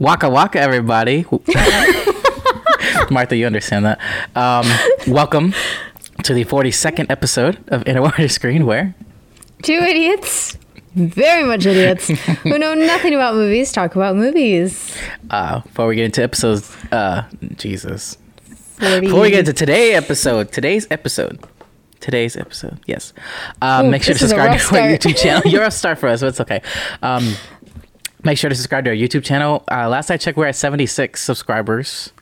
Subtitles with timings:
[0.00, 1.26] Waka waka, everybody.
[3.10, 4.00] Martha, you understand that.
[4.34, 4.66] Um,
[5.12, 5.52] welcome
[6.22, 8.94] to the 42nd episode of In a Water Screen, where
[9.62, 10.56] Two idiots,
[10.94, 14.96] very much idiots, who know nothing about movies talk about movies.
[15.28, 17.24] uh, before we get into episodes, uh,
[17.56, 18.16] Jesus.
[18.78, 19.00] 40.
[19.00, 21.44] Before we get into today's episode, today's episode,
[22.00, 23.12] today's episode, yes.
[23.60, 24.88] Um, Ooh, make sure to this is a subscribe to our.
[24.96, 25.42] YouTube channel.
[25.44, 26.62] You're a star for us, but it's okay.
[27.02, 27.34] Um,
[28.24, 29.64] make sure to subscribe to our YouTube channel.
[29.70, 32.12] Uh, last I checked, we're at 76 subscribers.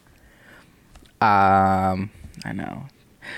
[1.20, 2.10] Um,
[2.44, 2.86] I know.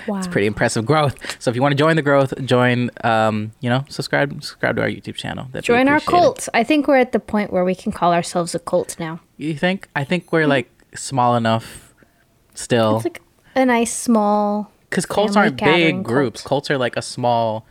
[0.07, 0.17] wow.
[0.19, 1.41] It's pretty impressive growth.
[1.41, 2.91] So if you want to join the growth, join.
[3.03, 5.47] Um, you know, subscribe, subscribe to our YouTube channel.
[5.51, 6.47] That'd Join our cult.
[6.53, 9.19] I think we're at the point where we can call ourselves a cult now.
[9.37, 9.89] You think?
[9.95, 11.93] I think we're like small enough
[12.53, 12.97] still.
[12.97, 13.21] It's like
[13.55, 14.71] a nice small.
[14.89, 16.41] Because cults aren't big groups.
[16.41, 16.49] cult.
[16.49, 17.65] Cults are like a small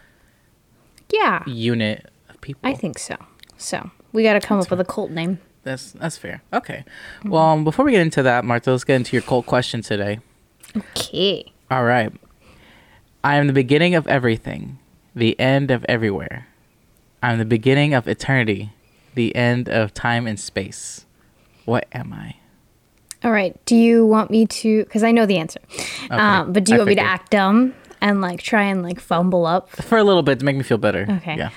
[1.12, 2.68] Yeah, unit of people.
[2.68, 3.16] I think so.
[3.58, 5.38] So we got to come up with a cult name.
[5.62, 6.42] that's that's fair.
[6.52, 6.84] Okay.
[7.24, 10.20] Well, um, before we get into that, Martha, let's get into your cult question today.
[10.76, 11.52] Okay.
[11.70, 12.12] All right.
[13.22, 14.78] I am the beginning of everything,
[15.14, 16.46] the end of everywhere.
[17.22, 18.72] I am the beginning of eternity,
[19.14, 21.04] the end of time and space.
[21.66, 22.36] What am I?
[23.22, 23.54] All right.
[23.66, 24.84] Do you want me to?
[24.84, 25.60] Because I know the answer.
[26.10, 28.98] Um, but do you I want me to act dumb and like try and like
[28.98, 29.68] fumble up?
[29.70, 31.06] For a little bit to make me feel better.
[31.18, 31.36] Okay.
[31.36, 31.50] Yeah.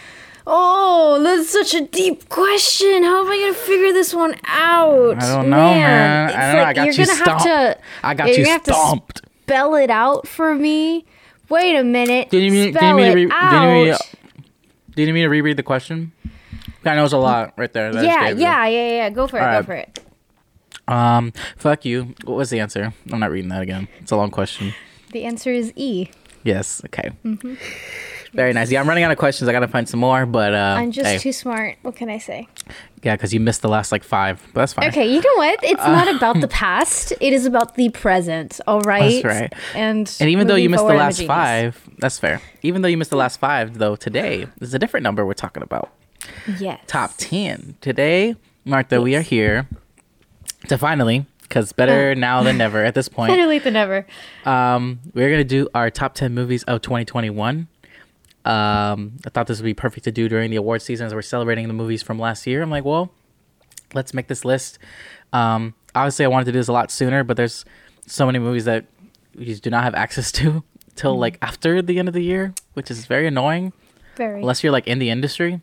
[0.45, 3.03] Oh, that's such a deep question.
[3.03, 5.17] How am I gonna figure this one out?
[5.23, 6.30] I don't know, man.
[6.30, 6.63] It's I don't know.
[6.63, 7.77] I got you're you gonna have to.
[8.03, 9.22] I got you you're gonna have to stumped.
[9.44, 11.05] spell it out for me.
[11.50, 12.30] Wait a minute.
[12.30, 12.67] Do you mean?
[12.67, 14.00] you spell need me to it re- do you to-
[14.95, 16.11] Do you need me to reread the question?
[16.83, 17.94] That knows a lot right there.
[17.94, 19.09] yeah, yeah, yeah, yeah.
[19.11, 19.41] Go for it.
[19.44, 19.66] All Go right.
[19.66, 20.00] for it.
[20.88, 22.13] Um, fuck you.
[22.25, 22.94] What was the answer?
[23.09, 23.88] I'm not reading that again.
[24.02, 24.73] It's a long question.
[25.13, 26.09] The answer is E.
[26.44, 26.81] Yes.
[26.85, 27.11] Okay.
[27.23, 27.53] Mm-hmm.
[28.34, 28.72] Very nice.
[28.72, 29.48] Yeah, I'm running out of questions.
[29.48, 31.78] I gotta find some more, but uh, I'm just hey, too smart.
[31.84, 32.48] What can I say?
[33.03, 34.88] yeah, because you missed the last like five, but that's fine.
[34.90, 35.59] Okay, you know what?
[35.63, 37.12] It's not about the past.
[37.22, 38.59] It is about the present.
[38.66, 39.22] All right.
[39.22, 39.53] That's right.
[39.75, 42.41] And And even though you missed the forward, I'm a last five, that's fair.
[42.63, 45.62] Even though you missed the last five, though, today is a different number we're talking
[45.62, 45.91] about.
[46.59, 46.80] yes.
[46.88, 47.75] Top 10.
[47.81, 49.68] Today, Martha, we are here
[50.69, 54.07] to finally, because better now than never at this point, Better late than never.
[54.46, 57.68] um, we're going to do our top 10 movies of 2021.
[58.46, 61.22] Um, I thought this would be perfect to do during the award season as we're
[61.22, 62.62] celebrating the movies from last year.
[62.62, 63.12] I'm like, well,
[63.94, 64.80] let's make this list.
[65.31, 67.66] Um, obviously, I wanted to do this a lot sooner, but there's
[68.06, 68.86] so many movies that
[69.36, 70.64] we just do not have access to
[70.96, 73.74] till like after the end of the year, which is very annoying
[74.16, 74.42] Very.
[74.42, 75.62] unless you're like in the industry.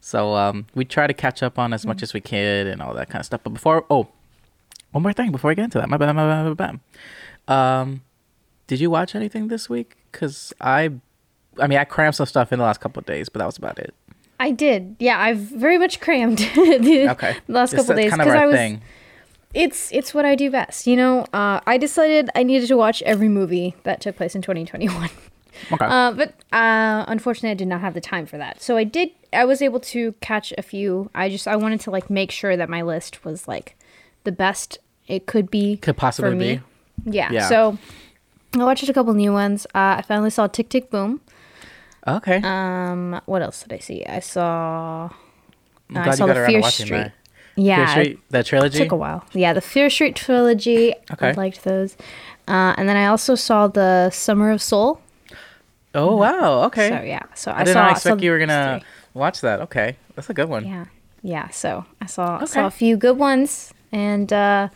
[0.00, 2.92] So um, we try to catch up on as much as we can and all
[2.94, 3.40] that kind of stuff.
[3.42, 4.08] But before, oh,
[4.92, 5.88] one more thing before I get into that.
[5.88, 6.80] My bad, my bad, my bad.
[7.48, 8.02] Um,
[8.66, 9.96] did you watch anything this week?
[10.12, 10.90] Cause I,
[11.60, 13.56] I mean, I crammed some stuff in the last couple of days, but that was
[13.58, 13.94] about it.
[14.40, 14.96] I did.
[14.98, 18.46] Yeah, I've very much crammed the Okay, last Just couple days kind of because I
[18.46, 18.56] was.
[18.56, 18.82] thing.
[19.54, 20.86] It's it's what I do best.
[20.88, 24.42] You know, uh, I decided I needed to watch every movie that took place in
[24.42, 25.08] 2021.
[25.72, 28.60] Okay, Uh, but uh, unfortunately, I did not have the time for that.
[28.60, 29.10] So I did.
[29.32, 31.08] I was able to catch a few.
[31.14, 33.76] I just I wanted to like make sure that my list was like
[34.24, 35.76] the best it could be.
[35.76, 36.60] Could possibly be.
[37.04, 37.30] Yeah.
[37.30, 37.48] Yeah.
[37.48, 37.78] So
[38.54, 39.64] I watched a couple new ones.
[39.66, 41.20] Uh, I finally saw Tick Tick Boom.
[42.06, 42.40] Okay.
[42.42, 44.04] Um, what else did I see?
[44.06, 45.10] I saw.
[45.94, 46.90] Uh, I saw the Fear Street.
[46.90, 47.12] that.
[47.56, 48.78] Yeah, Fear Street, that trilogy.
[48.78, 49.24] it took a while.
[49.32, 50.94] Yeah, the Fear Street trilogy.
[51.12, 51.28] Okay.
[51.28, 51.96] I liked those.
[52.48, 55.00] Uh, and then I also saw the Summer of Soul.
[55.94, 56.64] Oh wow.
[56.64, 56.88] Okay.
[56.88, 57.60] So yeah, so I, saw.
[57.60, 57.82] I did saw.
[57.82, 58.88] not saw expect you were gonna three.
[59.14, 59.60] watch that.
[59.60, 60.66] Okay, that's a good one.
[60.66, 60.86] Yeah,
[61.22, 61.48] yeah.
[61.50, 62.46] So I saw I Okay.
[62.46, 64.68] saw a few good ones, and uh,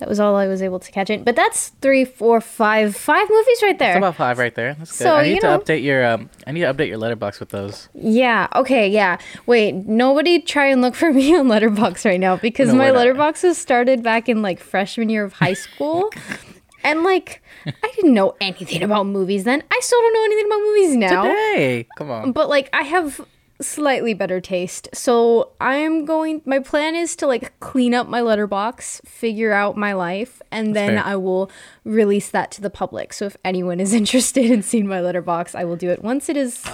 [0.00, 1.22] that was all I was able to catch in.
[1.24, 3.90] But that's three, four, five, five movies right there.
[3.92, 4.74] It's about five right there.
[4.74, 5.04] That's good.
[5.04, 6.28] So, I need to know- update your um.
[6.46, 7.88] I need to update your Letterboxd with those.
[7.94, 8.48] Yeah.
[8.56, 8.88] Okay.
[8.88, 9.18] Yeah.
[9.46, 9.74] Wait.
[9.74, 12.90] Nobody try and look for me on Letterboxd right now because No, my.
[12.90, 16.10] Letterboxd was started back in like freshman year of high school,
[16.84, 19.62] and like I didn't know anything about movies then.
[19.70, 21.22] I still don't know anything about movies now.
[21.24, 22.32] Today, come on.
[22.32, 23.20] But like I have
[23.60, 26.42] slightly better taste, so I'm going.
[26.44, 30.90] My plan is to like clean up my Letterboxd, figure out my life, and then
[30.96, 31.04] fair.
[31.04, 31.50] I will
[31.84, 33.12] release that to the public.
[33.12, 36.36] So if anyone is interested in seeing my Letterboxd, I will do it once it
[36.36, 36.64] is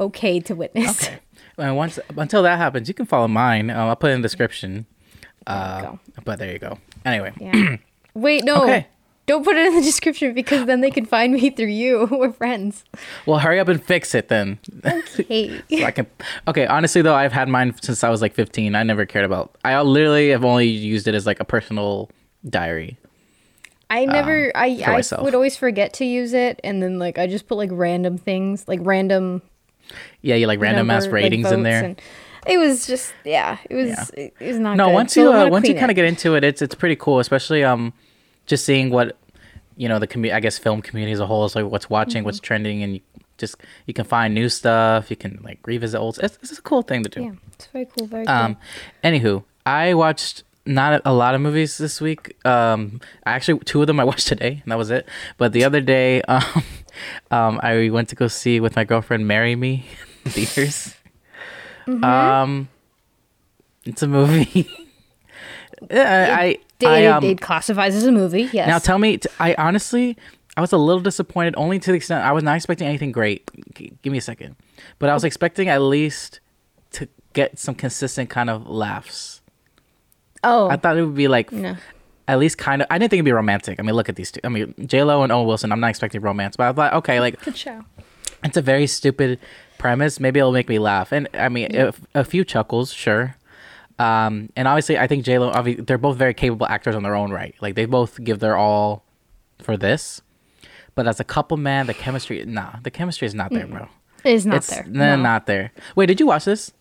[0.00, 1.04] okay to witness.
[1.04, 1.18] Okay.
[1.56, 3.70] And once until that happens, you can follow mine.
[3.70, 4.86] Um, I'll put it in the description.
[5.46, 6.78] Uh, but there you go.
[7.04, 7.76] Anyway, Yeah.
[8.14, 8.62] Wait, no.
[8.62, 8.86] Okay.
[9.26, 12.06] Don't put it in the description because then they can find me through you.
[12.10, 12.84] We're friends.
[13.24, 14.58] well, hurry up and fix it then.
[15.28, 15.62] Hey.
[15.70, 16.06] so I can.
[16.46, 18.74] Okay, honestly though, I've had mine since I was like 15.
[18.74, 19.56] I never cared about.
[19.64, 22.10] I literally have only used it as like a personal
[22.48, 22.98] diary.
[23.90, 25.22] I never I I myself.
[25.24, 28.66] would always forget to use it and then like I just put like random things,
[28.66, 29.40] like random
[30.20, 31.84] Yeah, you like random ass number, like, ratings in there.
[31.84, 32.02] and-
[32.46, 34.24] it was just yeah, it was Yeah.
[34.40, 34.76] it, was not.
[34.76, 34.94] no good.
[34.94, 37.64] once you uh, once you kind of get into it it's it's pretty cool especially
[37.64, 37.92] um
[38.46, 39.16] just seeing what
[39.76, 42.24] you know the commu- i guess film community as a whole is like what's watching
[42.24, 42.44] what's Mm-hmm.
[42.46, 43.00] trending and you
[43.38, 43.56] just
[43.86, 47.02] you can find new stuff you can like revisit old it's, it's a cool thing
[47.02, 48.34] to do yeah, it's very cool, very cool.
[48.34, 48.56] um
[49.02, 53.98] anywho i watched not a lot of movies this week um actually two of them
[53.98, 56.62] i watched today and that was it but the other day um
[57.32, 59.84] um i went to go see with my girlfriend marry me
[60.26, 60.94] theaters
[61.86, 62.04] Mm-hmm.
[62.04, 62.68] um
[63.84, 64.66] it's a movie
[65.90, 68.48] Yeah, I, It, I, um, it classifies as a movie.
[68.52, 68.68] Yes.
[68.68, 70.16] now tell me, t- I honestly,
[70.56, 73.50] I was a little disappointed only to the extent I was not expecting anything great.
[73.74, 74.56] G- give me a second,
[74.98, 76.40] but I was expecting at least
[76.92, 79.40] to get some consistent kind of laughs.
[80.44, 81.76] oh I thought it would be like no.
[82.28, 82.88] at least kind of.
[82.90, 83.80] I didn't think it'd be romantic.
[83.80, 84.40] I mean, look at these two.
[84.44, 85.72] I mean, J Lo and Owen Wilson.
[85.72, 87.82] I'm not expecting romance, but I thought okay, like Good show.
[88.44, 89.40] it's a very stupid
[89.78, 90.20] premise.
[90.20, 91.12] Maybe it'll make me laugh.
[91.12, 93.36] And I mean, if, a few chuckles, sure.
[93.98, 95.52] Um, and obviously, I think J Lo.
[95.78, 97.54] They're both very capable actors on their own right.
[97.60, 99.04] Like they both give their all
[99.62, 100.20] for this.
[100.96, 103.88] But as a couple, man, the chemistry, nah, the chemistry is not there, bro.
[104.24, 104.84] It is not it's there.
[104.88, 105.72] no, not there.
[105.96, 106.72] Wait, did you watch this?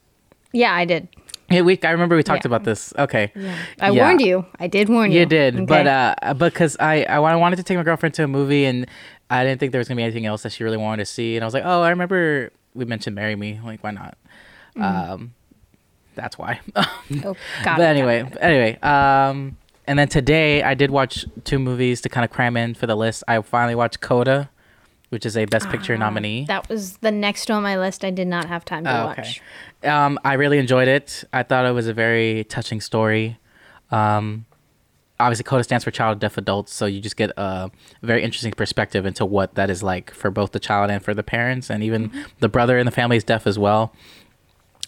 [0.54, 1.07] Yeah, I did.
[1.50, 1.77] Yeah, we.
[1.83, 2.50] I remember we talked Yeah.
[2.50, 2.94] about this.
[2.98, 3.31] Okay.
[3.80, 4.04] I Yeah.
[4.06, 4.45] warned you.
[4.60, 5.19] I did warn you.
[5.19, 5.65] You did, Okay.
[5.65, 8.88] but uh, because I I wa- wanted to take my girlfriend to a movie, and
[9.30, 11.36] I didn't think there was gonna be anything else that she really wanted to see,
[11.36, 14.18] and I was like, oh, I remember we mentioned "Marry Me," like why not?
[14.80, 15.33] Um,
[16.15, 16.60] that's why.
[16.75, 16.94] oh,
[17.63, 19.57] but anyway, anyway, um,
[19.88, 22.95] and then today I did watch two movies to kind of cram in for the
[22.95, 23.24] list.
[23.27, 24.50] I finally watched Coda,
[25.10, 26.45] which is a Best Picture nominee.
[26.45, 28.04] that was the next on my list.
[28.06, 29.42] I did not have time to Oh, watch.
[29.83, 31.24] Um, I really enjoyed it.
[31.33, 33.38] I thought it was a very touching story.
[33.92, 34.45] Um,
[35.19, 37.69] obviously, CODA stands for Child of Deaf Adults, so you just get a
[38.01, 41.24] very interesting perspective into what that is like for both the child and for the
[41.24, 43.94] parents, and even the brother in the family is deaf as well.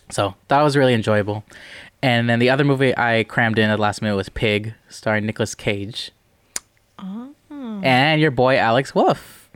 [0.09, 1.43] So that was really enjoyable.
[2.01, 5.25] And then the other movie I crammed in at the last minute was Pig, starring
[5.25, 6.11] Nicolas Cage.
[7.83, 9.49] And your boy Alex Wolff.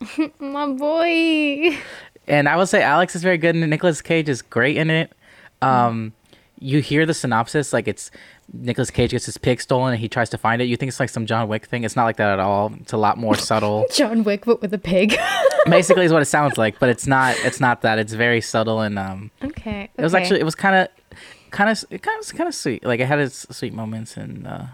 [0.38, 1.76] My boy.
[2.26, 5.12] And I will say Alex is very good and Nicolas Cage is great in it.
[5.60, 6.12] Um,
[6.60, 8.10] you hear the synopsis like it's
[8.52, 10.66] Nicolas Cage gets his pig stolen and he tries to find it.
[10.66, 11.84] You think it's like some John Wick thing.
[11.84, 12.72] It's not like that at all.
[12.80, 13.86] It's a lot more subtle.
[13.92, 15.16] John Wick, but with a pig.
[15.66, 17.98] Basically is what it sounds like, but it's not it's not that.
[17.98, 19.90] It's very subtle and um okay.
[19.96, 20.88] it was actually it was kind of
[21.50, 22.84] kind of it kind of kind of sweet.
[22.84, 24.64] Like it had its sweet moments and uh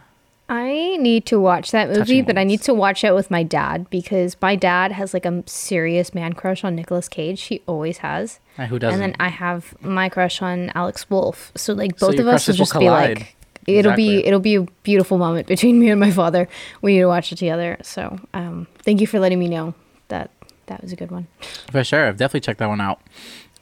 [0.47, 3.89] I need to watch that movie, but I need to watch it with my dad
[3.89, 7.41] because my dad has like a serious man crush on Nicolas Cage.
[7.45, 8.41] He always has.
[8.57, 9.01] who doesn't.
[9.01, 11.51] And then I have my crush on Alex Wolff.
[11.57, 14.63] So like both your of us will just be like it'll be it'll be a
[14.83, 16.49] beautiful moment between me and my father.
[16.83, 17.79] We need to watch it together.
[17.83, 19.75] So um thank you for letting me know
[20.09, 20.31] that
[20.67, 21.27] that was a good one.
[21.71, 22.07] For sure.
[22.07, 23.01] I've definitely checked that one out.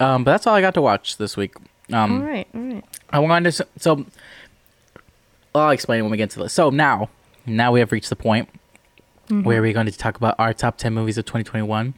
[0.01, 1.55] Um, but that's all I got to watch this week.
[1.93, 2.85] Um, all right, all right.
[3.11, 3.67] I wanted to.
[3.79, 4.07] So
[5.55, 6.53] I'll explain when we get to this.
[6.53, 7.11] So now,
[7.47, 8.49] now we have reached the point
[9.29, 11.95] where we're going to talk about our top 10 movies of 2021.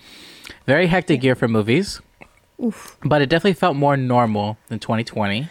[0.67, 2.01] Very hectic year for movies,
[2.63, 2.97] Oof.
[3.05, 5.49] but it definitely felt more normal than 2020.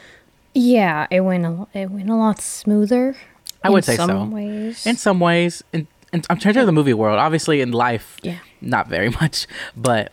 [0.53, 3.15] Yeah, it went a it went a lot smoother.
[3.63, 4.25] I would in say some so.
[4.25, 4.85] Ways.
[4.85, 7.17] In some ways, in, in, I'm trying to the movie world.
[7.17, 8.39] Obviously, in life, yeah.
[8.61, 10.11] not very much, but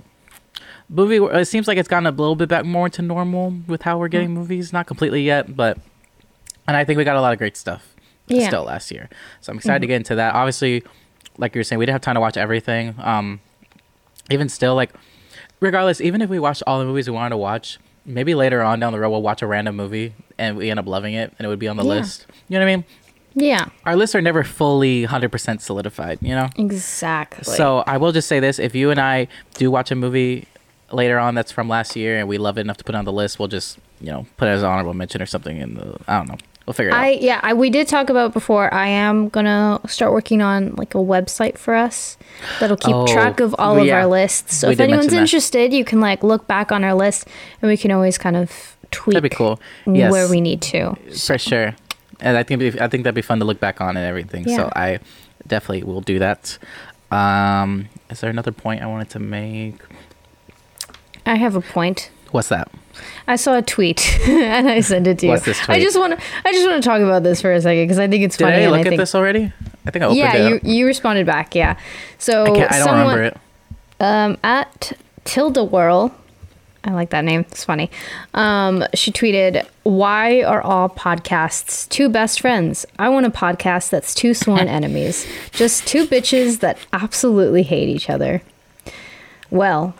[0.88, 1.16] movie.
[1.16, 4.08] It seems like it's gotten a little bit back more to normal with how we're
[4.08, 4.12] Mm.
[4.12, 4.72] getting movies.
[4.72, 5.78] Not completely yet, but
[6.66, 7.94] and I think we got a lot of great stuff
[8.28, 8.38] Yeah.
[8.38, 8.46] Mm-hmm.
[8.48, 9.08] still last year.
[9.40, 10.34] So I'm excited to get into that.
[10.34, 10.84] Obviously,
[11.36, 12.94] like you were saying, we didn't have time to watch everything.
[12.98, 13.40] Um,
[14.30, 14.90] even still, like
[15.58, 18.80] regardless, even if we watched all the movies we wanted to watch, maybe later on
[18.80, 21.44] down the road we'll watch a random movie and we end up loving it and
[21.46, 21.88] it would be on the Yeah.
[21.90, 22.26] list.
[22.48, 22.84] You know what I mean?
[23.34, 23.66] Yeah.
[23.86, 26.18] Our lists are never fully 100% solidified.
[26.20, 26.48] You know.
[26.56, 27.44] Exactly.
[27.44, 30.46] So I will just say this: if you and I do watch a movie
[30.90, 33.04] later on that's from last year and we love it enough to put it on
[33.04, 35.58] the list, we'll just you know put it as an honorable mention or something.
[35.58, 36.38] In the I don't know,
[36.70, 37.20] we'll figure it I out.
[37.20, 38.72] yeah, I, we did talk about before.
[38.72, 42.16] I am gonna start working on like a website for us
[42.60, 44.54] that'll keep Oh, track of all of our lists.
[44.56, 47.26] So We if anyone's interested, you can like look back on our list,
[47.60, 49.60] and we can always kind of tweak That'd be cool.
[49.84, 50.94] Yes, where we need to.
[51.18, 51.74] for sure.
[52.20, 54.46] And I think I think that'd be fun to look back on and everything.
[54.48, 54.56] Yeah.
[54.56, 55.00] So I
[55.46, 56.56] definitely will do that.
[57.10, 59.74] Um, is there another point I wanted to make?
[61.26, 62.10] I have a point.
[62.30, 62.70] What's that?
[63.26, 65.32] I saw a tweet and I sent it to you.
[65.32, 67.60] What's this I just want to I just want to talk about this for a
[67.60, 68.56] second because I think it's Did funny.
[68.56, 69.52] Did I look I at think, this already?
[69.86, 70.48] I think I opened yeah, it.
[70.48, 70.62] you up.
[70.64, 71.54] you responded back.
[71.54, 71.78] Yeah.
[72.18, 73.36] So I, I don't someone, remember it.
[74.00, 74.92] um, at
[75.24, 76.14] Tilda Whirl.
[76.82, 77.40] I like that name.
[77.50, 77.90] It's funny.
[78.32, 82.86] Um, she tweeted, "Why are all podcasts two best friends?
[82.98, 88.08] I want a podcast that's two sworn enemies, just two bitches that absolutely hate each
[88.08, 88.40] other."
[89.50, 89.94] Well,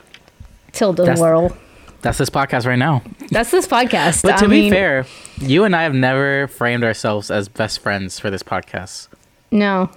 [0.73, 1.54] Tilda That's- Whirl,
[2.02, 3.02] That's this podcast right now.
[3.30, 4.23] That's this podcast.
[4.23, 5.07] But to I be mean, fair,
[5.38, 9.09] you and I have never framed ourselves as best friends for this podcast.
[9.50, 9.90] no,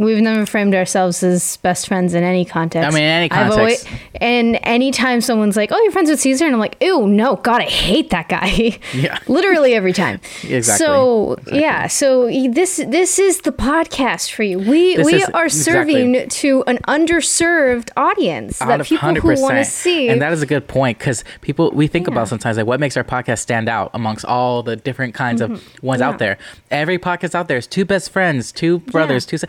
[0.00, 2.88] we've never framed ourselves as best friends in any context.
[2.88, 3.86] I mean, in any context.
[4.20, 7.60] and anytime someone's like, "Oh, you're friends with Caesar," and I'm like, "Ew, no, God,
[7.60, 9.18] I hate that guy." Yeah.
[9.28, 10.20] literally every time.
[10.44, 10.84] Exactly.
[10.86, 11.60] So Exactly.
[11.60, 14.58] yeah, so this this is the podcast for you.
[14.58, 16.40] We This we is- are serving exactly.
[16.50, 20.08] to an underserved audience that Hundred- people who want to see.
[20.08, 22.96] And that is a good point because people we think about sometimes like what makes
[22.96, 25.50] our podcast stand out amongst all the different kinds of
[25.82, 26.00] ones Mm-hmm.
[26.00, 26.08] Yeah.
[26.08, 26.38] out there.
[26.70, 29.38] Every podcast out there is two best friends, two brothers, two.
[29.38, 29.46] si-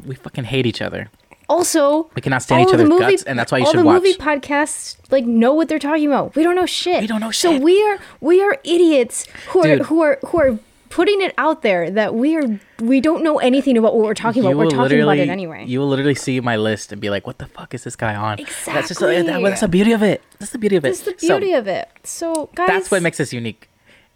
[0.00, 1.08] No, we fucking hate each other.
[1.48, 3.94] also, We cannot stand each other's movie- guts, and that's why you should watch.
[3.94, 6.34] all the movie podcasts like know what they're talking about.
[6.34, 7.00] We don't know shit.
[7.02, 7.50] We don't know shit.
[7.50, 9.82] So we are we are idiots who are Dude.
[9.86, 10.58] who are who are
[10.88, 14.42] putting it out there that we are we don't know anything about what we're talking
[14.44, 14.56] about.
[14.56, 15.64] We're talking about it anyway.
[15.66, 18.14] You will literally see my list and be like, "What the fuck is this guy
[18.14, 19.22] on?" That's just Exactly.
[19.22, 20.22] that, that's the beauty of it.
[20.38, 20.88] That's the beauty of it.
[20.88, 21.88] That's the So, beauty of it.
[22.04, 23.68] So guys, that's what makes us unique.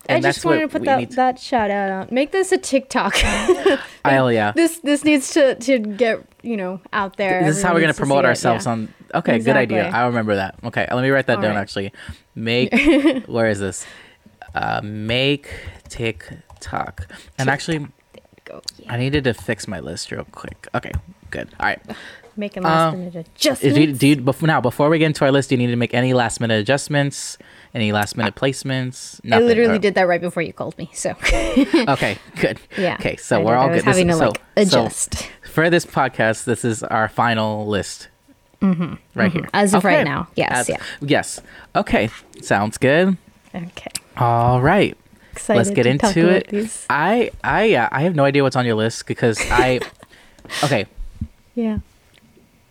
[0.08, 2.08] I just wanted to put that to- that shout out on.
[2.14, 3.14] Make this a TikTok.
[4.04, 4.52] Hell yeah.
[4.52, 7.44] this this needs to to get you know out there.
[7.44, 8.72] This is how we're gonna promote it, ourselves yeah.
[8.72, 8.94] on.
[9.14, 9.88] Okay, good idea.
[9.88, 10.56] I remember that.
[10.64, 11.54] Okay, let me write that All down.
[11.54, 11.60] right.
[11.60, 11.92] Actually,
[12.34, 12.72] make
[13.26, 13.86] where is this?
[14.54, 15.48] Uh, make
[15.88, 17.08] TikTok.
[17.38, 17.86] And actually,
[18.46, 18.62] Go.
[18.78, 18.92] Yeah.
[18.94, 20.68] I needed to fix my list real quick.
[20.74, 20.92] Okay,
[21.30, 21.48] good.
[21.58, 21.80] All right.
[22.36, 25.32] Making last Uh, minute Do you, do you, before, now, before we get into our
[25.32, 27.38] list, do you need to make any last minute adjustments?
[27.76, 29.22] Any last minute uh, placements?
[29.22, 29.36] No.
[29.36, 30.88] I literally Or- did that right before you called me.
[30.94, 32.58] So Okay, good.
[32.78, 32.94] yeah.
[32.94, 33.56] Okay, so I we're did.
[33.58, 33.94] all I was good.
[33.94, 38.08] This- to so- like so adjust for this podcast, this is our final list.
[38.62, 39.38] Mm-hmm, right mm-hmm.
[39.40, 39.48] here.
[39.52, 40.28] As of right now.
[40.36, 40.82] Yes, As- yeah.
[41.02, 41.40] Yes.
[41.74, 42.08] Okay.
[42.40, 43.18] Sounds good.
[43.54, 43.90] okay.
[44.16, 44.96] All right.
[45.32, 46.86] Excited Let's get into it.
[46.88, 49.80] I I yeah, I have no idea what's on your list because I
[50.64, 50.86] Okay.
[51.54, 51.80] Yeah.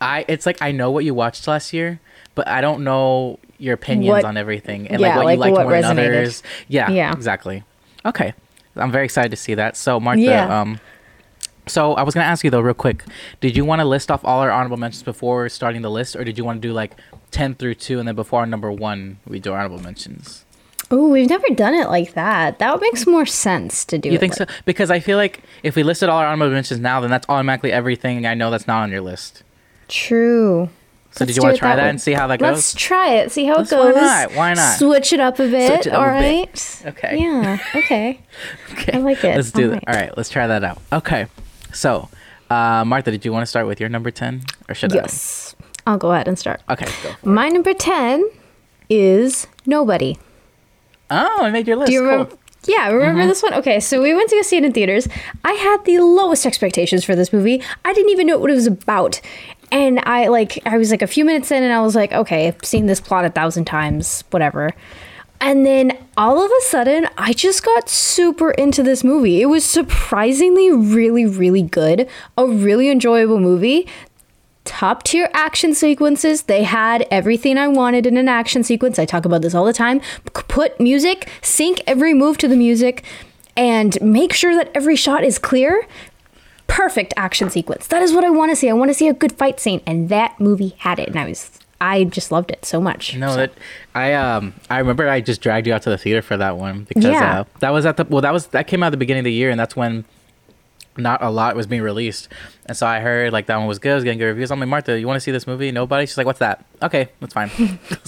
[0.01, 1.99] I it's like I know what you watched last year,
[2.33, 5.39] but I don't know your opinions What- on everything and yeah, like what like you
[5.41, 6.43] liked what more than others.
[6.67, 7.11] Yeah, Yeah.
[7.13, 7.63] exactly.
[8.05, 8.33] Okay.
[8.75, 9.77] I'm very excited to see that.
[9.77, 10.61] So Martha, Yeah.
[10.61, 10.79] um
[11.67, 13.03] so I was gonna ask you though, real quick.
[13.41, 16.23] Did you want to list off all our honorable mentions before starting the list, or
[16.23, 16.91] did you want to do like
[17.31, 20.45] ten through two, and then before our number one, we do honorable mentions?
[20.91, 22.59] Oh, we've never done it like that.
[22.59, 24.09] That makes more sense to do.
[24.09, 24.55] You think like- so?
[24.65, 27.71] Because I feel like if we listed all our honorable mentions now, then that's automatically
[27.71, 29.41] everything I know that's not on your list.
[29.87, 30.69] True.
[31.15, 31.89] So Let's did you want to try that, way.
[31.89, 32.51] and see how that goes?
[32.55, 33.31] Let's try it.
[33.31, 33.95] See how Let's- it why goes.
[34.01, 34.35] not?
[34.35, 34.77] Why not?
[34.79, 35.67] Switch it up a bit.
[35.73, 36.81] Switch it up all a bit.
[36.87, 37.17] Okay.
[37.17, 37.57] Yeah.
[37.75, 38.19] Okay.
[38.73, 38.97] Okay.
[38.97, 39.33] I like it.
[39.35, 39.83] Let's do All that.
[39.87, 39.95] right.
[39.95, 40.17] All right.
[40.17, 40.79] Let's try that out.
[40.91, 41.27] Okay.
[41.71, 42.09] So,
[42.49, 44.95] uh, Martha, did you want to start with your number ten, or should I?
[44.95, 45.55] yes.
[45.87, 46.61] I'll go ahead and start.
[46.69, 46.87] Okay.
[47.03, 47.15] Go.
[47.31, 48.29] My number ten
[48.89, 50.17] is nobody.
[51.09, 51.87] Oh, I made your list.
[51.87, 52.09] Do you Cool.
[52.09, 52.37] remember?
[52.67, 53.27] Yeah, remember Mm-hmm.
[53.29, 53.53] this one?
[53.53, 55.07] Okay, so we went to go see it in theaters.
[55.43, 57.61] I had the lowest expectations for this movie.
[57.85, 59.21] I didn't even know what it was about.
[59.71, 62.47] And I like I was like a few minutes in and I was like, okay,
[62.47, 64.73] I've seen this plot a thousand times, whatever.
[65.41, 69.41] And then all of a sudden, I just got super into this movie.
[69.41, 72.07] It was surprisingly really, really good.
[72.37, 73.87] A really enjoyable movie
[74.65, 76.43] top tier action sequences.
[76.43, 78.99] They had everything I wanted in an action sequence.
[78.99, 80.01] I talk about this all the time.
[80.33, 83.03] Put music, sync every move to the music,
[83.55, 85.87] and make sure that every shot is clear.
[86.67, 87.87] Perfect action sequence.
[87.87, 88.69] That is what I want to see.
[88.69, 91.07] I want to see a good fight scene, and that movie had it.
[91.09, 93.15] And I was, I just loved it so much.
[93.15, 93.53] No, that
[93.93, 96.83] I um I remember I just dragged you out to the theater for that one
[96.85, 97.41] because Yeah.
[97.41, 99.25] uh, that was at the well that was that came out at the beginning of
[99.25, 100.05] the year and that's when
[100.97, 102.29] not a lot was being released
[102.67, 104.49] and so I heard like that one was good, I was getting good reviews.
[104.49, 105.69] I'm like Martha, you want to see this movie?
[105.71, 106.05] Nobody?
[106.05, 106.65] She's like, what's that?
[106.81, 107.51] Okay, that's fine.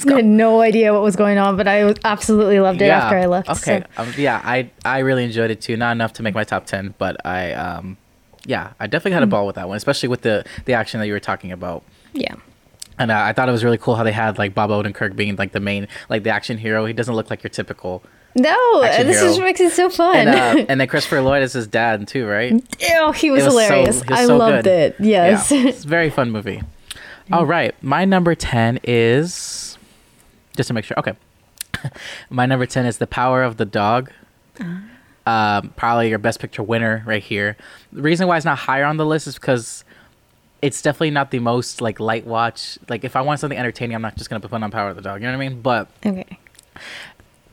[0.08, 3.26] I had no idea what was going on, but I absolutely loved it after I
[3.26, 3.50] left.
[3.50, 3.84] Okay.
[3.96, 5.76] so- Um, yeah, I I really enjoyed it too.
[5.78, 7.98] Not enough to make my top ten, but I um
[8.48, 11.06] yeah, I definitely had a ball with that one, especially with the the action that
[11.06, 11.84] you were talking about.
[12.14, 12.34] yeah.
[13.00, 15.36] And uh, I thought it was really cool how they had like Bob Odenkirk being
[15.36, 16.84] like the main like the action hero.
[16.88, 18.02] He doesn't look like your typical.
[18.34, 19.30] No, this hero.
[19.32, 20.16] is what makes it so fun.
[20.16, 22.54] And uh, and then Christopher Lloyd is his dad too, right?
[22.54, 24.02] Ew, he was, was so- hilarious.
[24.02, 24.68] he was I so loved good.
[24.68, 24.96] it.
[25.00, 25.52] Yes.
[25.52, 26.64] Yeah, it's a very fun movie.
[27.32, 29.78] All right, my number ten is
[30.56, 30.98] just to make sure.
[30.98, 31.14] Okay,
[32.32, 34.12] my number ten is The Power of the Dog.
[35.28, 37.58] Um, probably your best picture winner right here.
[37.92, 39.84] The reason why it's not higher on the list is because
[40.62, 42.80] it's definitely not the most like light watch.
[42.88, 45.02] Like if I want something entertaining, I'm not just gonna put on Power of the
[45.02, 45.20] Dog.
[45.20, 45.62] You know what I mean?
[45.62, 46.40] But okay.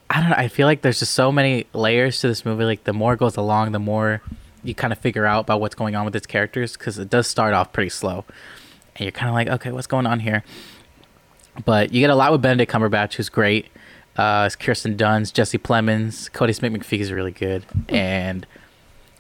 [0.09, 0.37] I don't know.
[0.37, 2.63] I feel like there's just so many layers to this movie.
[2.63, 4.23] Like the more it goes along, the more
[4.63, 7.27] you kind of figure out about what's going on with its characters because it does
[7.27, 8.25] start off pretty slow,
[8.95, 10.45] and you're kind of like, okay, what's going on here?
[11.65, 13.67] But you get a lot with Benedict Cumberbatch, who's great.
[14.17, 18.47] Uh, it's Kirsten Dunst, Jesse Plemons, Kodi Smit-McPhee is really good, and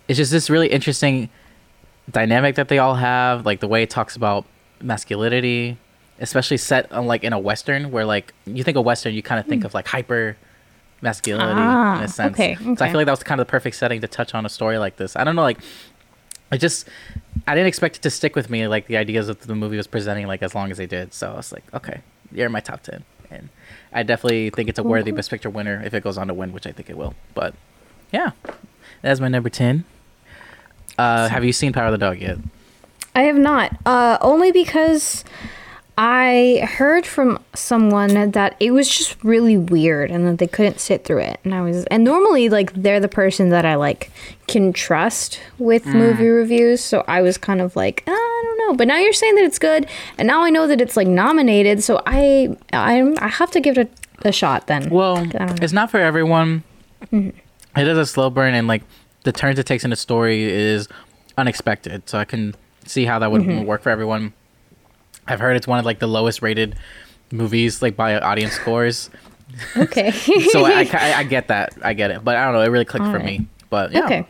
[0.07, 1.29] it's just this really interesting
[2.11, 3.45] dynamic that they all have.
[3.45, 4.45] Like the way it talks about
[4.81, 5.79] masculinity,
[6.21, 9.41] especially set on like in a western where like you think of western, you kind
[9.41, 10.37] of think of like hyper
[11.01, 12.33] masculinity Ah, in a sense.
[12.35, 14.47] okay, So I feel like that was kind of the perfect setting to touch on
[14.47, 15.17] a story like this.
[15.17, 15.59] I don't know, like
[16.53, 16.89] I just
[17.49, 19.89] I didn't expect it to stick with me like the ideas that the movie was
[19.89, 21.13] presenting like as long as they did.
[21.13, 23.05] So I was like, okay, you're in my top ten,
[23.35, 23.49] and
[23.93, 26.53] I definitely think it's a worthy Best Picture winner if it goes on to win,
[26.53, 27.15] which I think it will.
[27.35, 27.55] But
[28.13, 28.31] yeah,
[29.03, 29.85] that's my number ten.
[30.97, 32.39] Uh, have you seen Power of the Dog yet?
[33.15, 33.77] I have not.
[33.87, 35.25] Uh, only because
[35.97, 41.05] I heard from someone that it was just really weird and that they couldn't sit
[41.05, 41.39] through it.
[41.45, 44.11] And I was, and normally, like, they're the person that I like
[44.49, 46.81] can trust with movie reviews.
[46.83, 48.75] So I was kind of like, "Ah, I don't know.
[48.77, 49.87] But now you're saying that it's good,
[50.19, 51.83] and now I know that it's like nominated.
[51.85, 53.91] So I, I'm, I have to give it
[54.25, 54.91] a, a shot then.
[54.91, 55.55] Well, I don't know.
[55.63, 56.65] it's not for everyone.
[57.13, 57.33] It
[57.77, 58.83] is a slow burn, and like
[59.23, 60.89] the turns it takes in the story is
[61.39, 62.09] unexpected.
[62.09, 63.65] So I can see how that would Mm-hmm.
[63.65, 64.33] work for everyone.
[65.27, 66.77] I've heard it's one of like the lowest rated
[67.33, 69.11] movies, like by audience scores.
[69.77, 70.11] okay.
[70.51, 72.85] So I, I, I get that, I get it, but I don't know, it really
[72.85, 73.41] clicked for Alright.
[73.41, 73.47] me.
[73.71, 74.05] But yeah.
[74.05, 74.27] okay.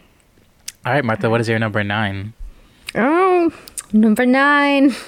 [0.87, 2.33] All right, Martha, what is your number nine?
[2.95, 3.53] Oh,
[3.93, 4.95] number nine.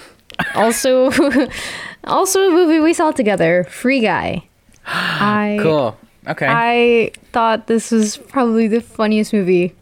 [0.55, 1.11] Also,
[2.05, 4.47] also a movie we saw together, Free Guy.
[4.87, 5.97] I Cool.
[6.29, 6.47] Okay.
[6.47, 9.75] I thought this was probably the funniest movie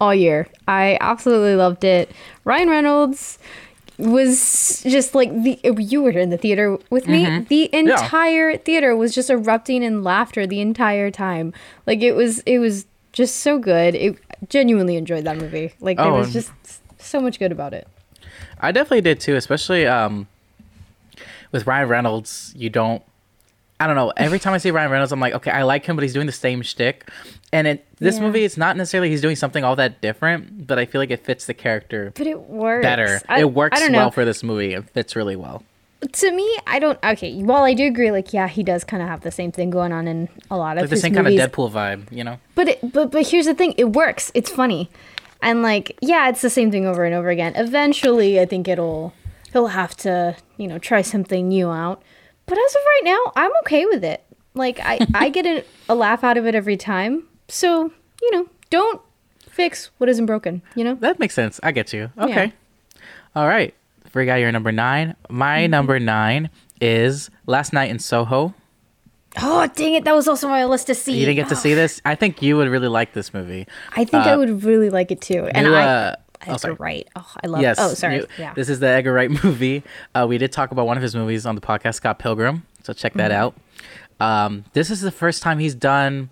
[0.00, 0.46] all year.
[0.66, 2.10] I absolutely loved it.
[2.44, 3.38] Ryan Reynolds
[3.98, 7.40] was just like the you were in the theater with me.
[7.48, 11.52] The entire theater was just erupting in laughter the entire time.
[11.86, 13.94] Like it was it was just so good.
[13.94, 14.16] It
[14.48, 15.74] genuinely enjoyed that movie.
[15.80, 16.52] Like there Oh, was just
[16.98, 17.88] so much good about it.
[18.60, 20.28] I definitely did too, especially um,
[21.52, 22.52] with Ryan Reynolds.
[22.56, 23.02] You don't,
[23.80, 24.12] I don't know.
[24.16, 26.26] Every time I see Ryan Reynolds, I'm like, okay, I like him, but he's doing
[26.26, 27.08] the same shtick.
[27.52, 28.22] And it, this Yeah.
[28.22, 31.24] movie, it's not necessarily he's doing something all that different, but I feel like it
[31.24, 32.82] fits the character But it works.
[32.82, 33.20] better.
[33.28, 33.98] I- it works don't know.
[33.98, 34.74] well for this movie.
[34.74, 35.62] It fits really well.
[36.12, 36.96] to me, I don't.
[37.04, 39.70] Okay, while I do agree, like yeah, he does kind of have the same thing
[39.70, 41.38] going on in a lot of Like the same movies.
[41.40, 42.38] kind of Deadpool vibe, you know?
[42.54, 44.30] But it, but but here's the thing, it works.
[44.32, 44.90] It's funny,
[45.42, 47.52] and like yeah, it's the same thing over and over again.
[47.56, 49.12] Eventually, I think it'll
[49.52, 52.00] he'll have to you know try something new out.
[52.48, 54.24] But as of right now, I'm okay with it.
[54.54, 57.24] Like I I get a, a laugh out of it every time.
[57.48, 59.00] So you know, don't
[59.48, 60.62] fix what isn't broken.
[60.74, 60.94] You know.
[60.94, 61.60] That makes sense.
[61.62, 62.10] I get you.
[62.18, 62.52] Okay.
[63.36, 63.74] All right.
[64.10, 65.14] Free guy, your number nine.
[65.28, 65.70] My Mm-hmm.
[65.70, 68.54] number nine is Last Night in Soho.
[69.40, 70.04] Oh dang it!
[70.04, 71.12] That was also on my list to see.
[71.18, 72.00] You didn't get to see this?
[72.06, 73.66] I think you would really like this movie.
[73.94, 75.44] I think I would really like it too.
[75.54, 76.74] And you, I, uh, Edgar sorry.
[76.74, 77.08] Wright.
[77.16, 77.60] Oh, I love.
[77.62, 77.76] Yes.
[77.80, 78.16] Oh, sorry.
[78.16, 78.54] you- yeah.
[78.54, 79.82] This is the Edgar Wright movie.
[80.14, 82.64] Uh, we did talk about one of his movies on the podcast, Scott Pilgrim.
[82.82, 83.40] So check that Mm-hmm.
[84.20, 84.46] out.
[84.46, 86.30] Um, this is the first time he's done.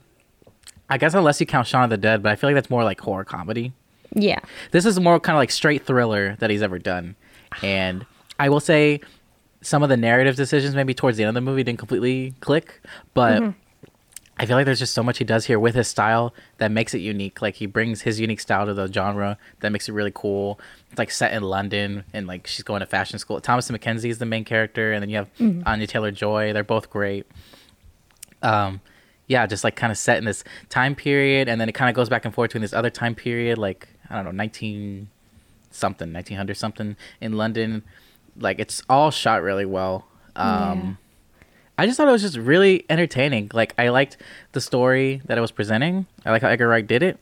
[0.89, 2.85] I guess unless you count Shaun of the Dead, but I feel like that's more
[2.85, 3.73] like horror comedy.
[4.15, 4.39] yeah.
[4.71, 7.17] This is more kind of like straight thriller that he's ever done,
[7.63, 8.07] and
[8.39, 9.01] I will say
[9.63, 12.81] some of the narrative decisions maybe towards the end of the movie didn't completely click,
[13.15, 13.43] but.
[13.43, 13.51] Mm-hmm.
[14.39, 16.93] I feel like there's just so much he does here with his style that makes
[16.93, 17.41] it unique.
[17.41, 20.61] Like he brings his unique style to the genre that makes it really cool.
[20.91, 23.41] It's like set in London and like she's going to fashion school.
[23.41, 25.29] Thomas McKenzie is the main character, and then you have
[25.67, 26.53] Anya Taylor Joy.
[26.53, 27.27] They're both great.
[28.43, 28.83] Um,
[29.27, 31.97] yeah, just like kind of set in this time period, and then it kind of
[31.97, 35.09] goes back and forth between this other time period, like I don't know, nineteen
[35.71, 37.83] something, nineteen hundred something in London.
[38.39, 40.05] Like it's all shot really well.
[40.37, 40.99] Um,
[41.79, 43.51] I just thought it was just really entertaining.
[43.53, 44.17] Like I liked
[44.53, 46.07] the story that it was presenting.
[46.25, 47.19] I like how Edgar Wright did it.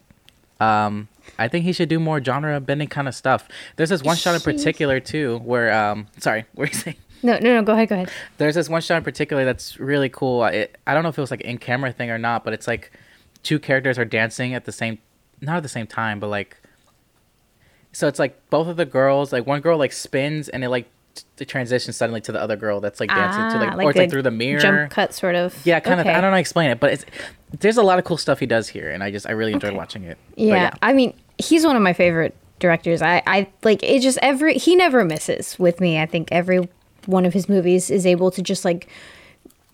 [0.60, 3.48] Um, I think he should do more genre bending kind of stuff.
[3.76, 6.96] There's this one shot in particular too, where um, sorry, what are you saying?
[7.22, 7.62] No, no, no.
[7.62, 7.88] Go ahead.
[7.88, 8.10] Go ahead.
[8.38, 10.44] There's this one shot in particular that's really cool.
[10.44, 12.68] It, I don't know if it was like in camera thing or not, but it's
[12.68, 12.92] like
[13.42, 14.98] two characters are dancing at the same,
[15.40, 16.58] not at the same time, but like,
[17.92, 20.86] so it's like both of the girls, like one girl like spins and it like
[21.36, 23.98] the transition suddenly to the other girl that's like dancing to like, ah, or it's
[23.98, 24.60] like through the mirror.
[24.60, 25.54] Jump cut, sort of.
[25.66, 26.08] Yeah, kind Okay.
[26.10, 26.16] of.
[26.16, 27.04] I don't know how to explain it, but it's
[27.60, 29.68] there's a lot of cool stuff he does here, and I just I really enjoyed
[29.70, 29.76] Okay.
[29.76, 30.18] watching it.
[30.36, 33.02] But Yeah, I mean, he's one of my favorite directors.
[33.02, 34.00] I, I like it.
[34.00, 35.98] Just every he never misses with me.
[36.00, 36.68] I think every
[37.06, 38.88] one of his movies is able to just like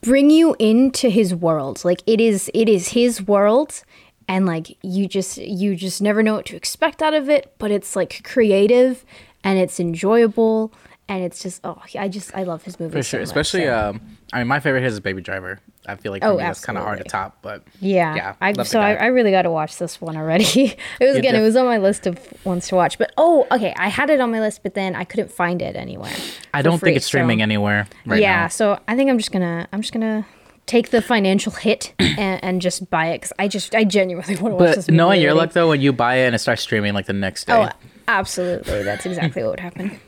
[0.02, 1.84] bring you into his world.
[1.84, 3.82] Like it is, it is his world,
[4.28, 7.52] and like you just you just never know what to expect out of it.
[7.58, 9.04] But it's like creative,
[9.44, 10.72] and it's enjoyable,
[11.10, 13.20] and it's just oh, I just I love his movies for so sure.
[13.20, 13.90] much, Especially, so.
[13.90, 14.00] um,
[14.32, 15.58] I mean, my favorite is Baby Driver.
[15.86, 18.34] I feel like Oh, me that's kind of hard to top, but Yeah, yeah.
[18.40, 18.94] I, so I.
[18.94, 20.44] I really got to watch this one already.
[21.00, 22.96] it was again, it was on my list of ones to watch.
[22.96, 25.74] But oh, okay, I had it on my list, but then I couldn't find it
[25.74, 26.12] anywhere.
[26.54, 28.48] I don't free, think it's streaming so- anywhere right yeah, now.
[28.48, 30.24] so I think I'm just gonna I'm just gonna
[30.66, 34.56] take the financial hit and, and just buy it because I just I genuinely want
[34.56, 34.86] to watch this.
[34.86, 37.12] But knowing your luck though, when you buy it and it starts streaming like the
[37.14, 37.70] next day, Oh,
[38.06, 39.98] absolutely, that's exactly what would happen.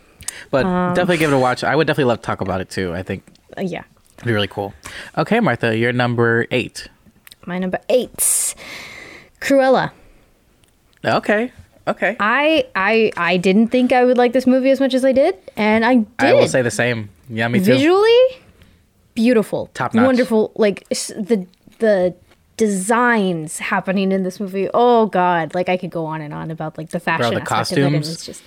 [0.51, 1.63] But Um, definitely give it a watch.
[1.65, 2.95] I would definitely love to talk about it too.
[2.95, 3.23] I think
[3.57, 3.83] Uh, yeah.
[4.17, 4.75] it'd be really cool.
[5.17, 6.89] Okay, Martha, you're number eight.
[7.47, 8.55] My number eight,
[9.41, 9.91] Cruella.
[11.05, 11.53] Okay.
[11.89, 12.17] Okay.
[12.21, 15.35] I I I didn't think I would like this movie as much as I did,
[15.57, 16.07] and I did.
[16.21, 17.09] I will say the same.
[17.29, 17.65] Yeah, me too.
[17.75, 18.19] Visually,
[19.15, 20.07] beautiful, Top notch.
[20.07, 20.53] wonderful.
[20.55, 21.47] Like the
[21.81, 22.15] the
[22.57, 24.69] designs happening in this movie.
[24.73, 27.73] Oh God, like I could go on and on about like the fashion the aspect
[27.73, 27.83] of it.
[27.83, 28.09] and costumes.
[28.15, 28.43] It's just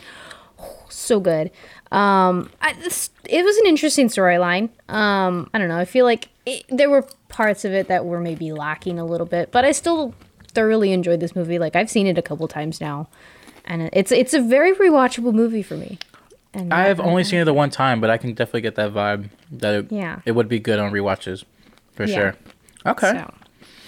[0.58, 1.52] oh, so good.
[1.92, 4.70] Um, I, this, it was an interesting storyline.
[4.90, 5.78] Um, I don't know.
[5.78, 9.28] I feel like it, there were parts of it that were maybe lacking a little
[9.28, 10.14] bit, but I still
[10.54, 11.60] thoroughly enjoyed this movie.
[11.60, 13.08] Like I've seen it a couple times now,
[13.66, 16.00] and it's it's a very rewatchable movie for me.
[16.54, 18.76] And I have uh, only seen it the one time, but I can definitely get
[18.76, 20.20] that vibe that it, Yeah.
[20.26, 21.44] it would be good on rewatches
[21.94, 22.16] for Yeah.
[22.16, 22.36] sure.
[22.86, 23.12] Okay.
[23.12, 23.34] So,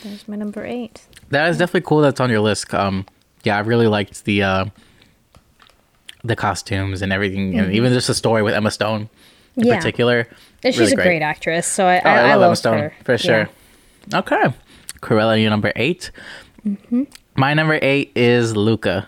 [0.04, 1.08] there's my number eight.
[1.30, 2.74] That is definitely cool that's on your list.
[2.74, 3.06] Um
[3.44, 4.66] yeah, I really liked the uh
[6.28, 9.08] the costumes and everything and even just the story with Emma Stone in
[9.64, 9.68] Mm-hmm.
[9.70, 9.76] Yeah.
[9.78, 10.28] particular.
[10.64, 11.04] And she's Really a great.
[11.06, 12.94] great actress, so I, Oh, I, love, Emma Stone her.
[13.04, 13.50] for sure.
[14.14, 14.44] Okay.
[15.02, 16.12] Cruella, you're number 8
[16.66, 17.04] Mm-hmm.
[17.36, 19.08] My number eight is Luca.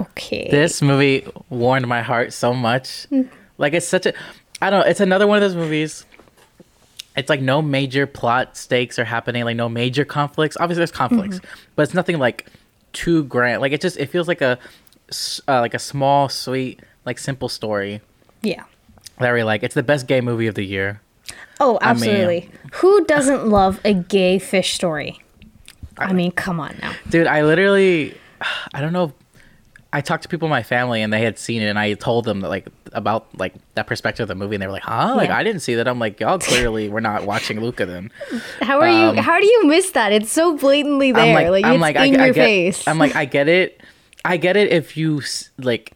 [0.00, 0.48] Okay.
[0.50, 3.06] This movie warmed my heart so much.
[3.10, 3.28] Mm.
[3.58, 4.14] Like it's such a
[4.60, 6.04] I don't know, it's another one of those movies.
[7.16, 10.56] It's like no major plot stakes are happening, like no major conflicts.
[10.58, 11.60] Obviously there's conflicts, Mm-hmm.
[11.76, 12.46] but it's nothing like
[12.92, 13.60] too grand.
[13.60, 14.58] Like it just it feels like a
[15.48, 18.00] uh, like a small, sweet, like simple story
[18.42, 18.64] yeah.
[19.18, 19.62] that I really like.
[19.62, 21.00] It's the best gay movie of the year.
[21.60, 22.50] Oh, mean- absolutely.
[22.74, 25.20] Who doesn't love a gay fish story?
[25.96, 26.92] I mean, come on now.
[27.08, 28.14] Dude, I literally
[28.72, 29.12] I don't know
[29.92, 32.24] I talked to people in my family and they had seen it and I told
[32.24, 35.14] them that like about like that perspective of the movie and they were like, "Huh?
[35.16, 38.10] Like I didn't see that." I'm like, "Y'all clearly we're not watching Luca then."
[38.60, 39.22] How are you?
[39.22, 40.10] How do you miss that?
[40.10, 41.38] It's so blatantly there.
[41.38, 42.88] Um, I'm like, I'm it's I- in I your get- face.
[42.88, 43.80] I'm like, I get it.
[44.24, 45.20] I get it if you
[45.58, 45.92] like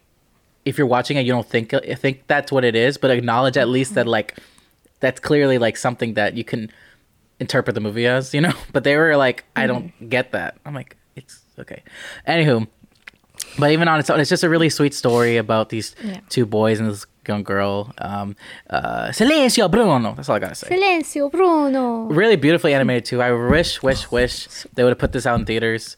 [0.65, 3.57] if you're watching it, you don't think uh, think that's what it is, but acknowledge
[3.57, 4.37] at least that like,
[5.01, 6.71] that's clearly like something that you can
[7.41, 8.53] interpret the movie as, you know.
[8.73, 10.09] But they were like, I don't Mm-hmm.
[10.09, 10.57] get that.
[10.67, 11.83] I'm like, it's okay.
[12.27, 12.67] Anywho,
[13.59, 16.21] but even on its own, it's just a really sweet story about these Yeah.
[16.29, 17.93] two boys and this young girl.
[17.99, 18.37] Um,
[18.69, 20.15] uh, Silencio Bruno.
[20.15, 22.07] That's all I gotta say Silencio, Bruno.
[22.09, 23.23] really beautifully animated too.
[23.23, 25.97] I wish, wish, wish they would have put this out in theaters.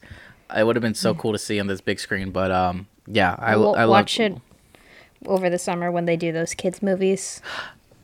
[0.55, 2.31] It would have been so cool to see on this big screen.
[2.31, 4.37] But um, yeah, I, We'll I watch love, it
[5.27, 7.41] over the summer when they do those kids movies.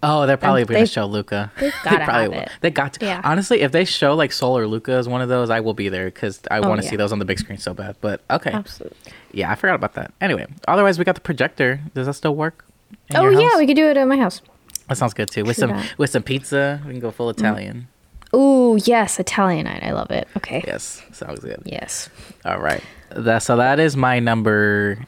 [0.03, 1.51] Oh, they're probably Um, gonna show Luca.
[1.59, 2.37] they've gotta probably have will.
[2.41, 2.51] it.
[2.61, 3.05] They got to.
[3.05, 3.19] Yeah.
[3.23, 5.89] Honestly, if they show like Soul or Luca as one of those, I will be
[5.89, 6.89] there because I want to Oh, yeah.
[6.91, 7.95] see those on the big screen so bad.
[7.99, 8.95] But okay, Absolutely.
[9.31, 10.13] yeah, I forgot about that.
[10.21, 11.79] Anyway, otherwise we got the projector.
[11.95, 12.63] Does that still work?
[13.09, 14.43] in Oh yeah, we could do it at my house.
[14.87, 15.43] that sounds good too.
[15.43, 17.87] With some with some pizza, we can go full Italian.
[18.35, 19.83] Ooh, yes, Italian night.
[19.83, 20.27] I love it.
[20.37, 20.63] Okay.
[20.67, 21.61] Yes, sounds good.
[21.65, 22.09] Yes.
[22.45, 22.83] All right.
[23.11, 24.99] That so that is my number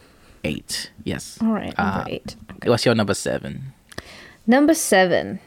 [0.43, 0.89] eight.
[1.03, 1.38] Yes.
[1.41, 1.77] All right.
[1.77, 2.36] Number Uh, eight.
[2.65, 3.73] What's your number seven?
[4.47, 5.39] Number seven.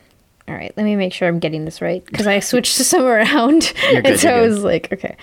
[0.48, 3.72] All right, let me make sure I'm getting this right because I switched some around,
[3.92, 5.16] good, and so I was like, okay,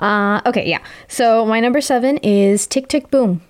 [0.00, 0.78] uh, okay, yeah.
[1.08, 3.42] So my number seven is Tick Tick Boom.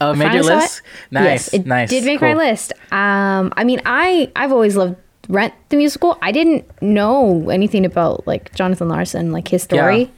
[0.00, 0.78] Oh, made your list.
[0.78, 1.12] it.
[1.12, 1.90] Nice, Yes, it nice.
[1.90, 2.28] Did make cool.
[2.30, 2.72] my list.
[2.90, 4.96] Um, I mean, I I've always loved
[5.30, 6.18] Rent the musical.
[6.20, 10.00] I didn't know anything about like Jonathan Larson, like his story.
[10.02, 10.08] Yeah.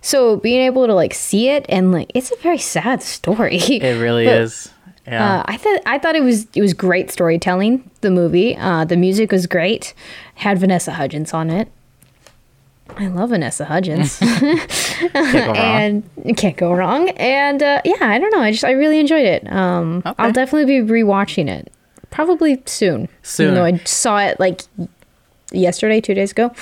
[0.00, 3.56] So being able to like see it and like it's a very sad story.
[3.58, 4.72] It really But, is.
[5.06, 5.38] Yeah.
[5.38, 7.90] Uh, I thought I thought it was it was great storytelling.
[8.02, 9.94] The movie, uh, the music was great.
[10.34, 11.68] Had Vanessa Hudgens on it.
[12.96, 15.56] I love Vanessa Hudgens, Can't
[16.24, 17.10] and can't go wrong.
[17.10, 18.40] And uh, yeah, I don't know.
[18.40, 19.50] I just I really enjoyed it.
[19.52, 20.14] Um, Okay.
[20.18, 21.70] I'll definitely be rewatching it,
[22.10, 23.08] probably soon.
[23.22, 23.46] Soon.
[23.46, 24.62] Even though I saw it like
[25.52, 26.52] yesterday, two days ago.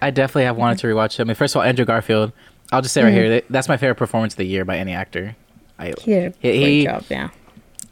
[0.00, 1.20] I definitely have wanted to rewatch it.
[1.20, 2.32] I mean, first of all, Andrew Garfield.
[2.72, 5.36] I'll just say right here, that's my favorite performance of the year by any actor.
[5.78, 6.00] I, Mm-hmm.
[6.10, 7.04] He did a He- great he- job.
[7.10, 7.28] Yeah.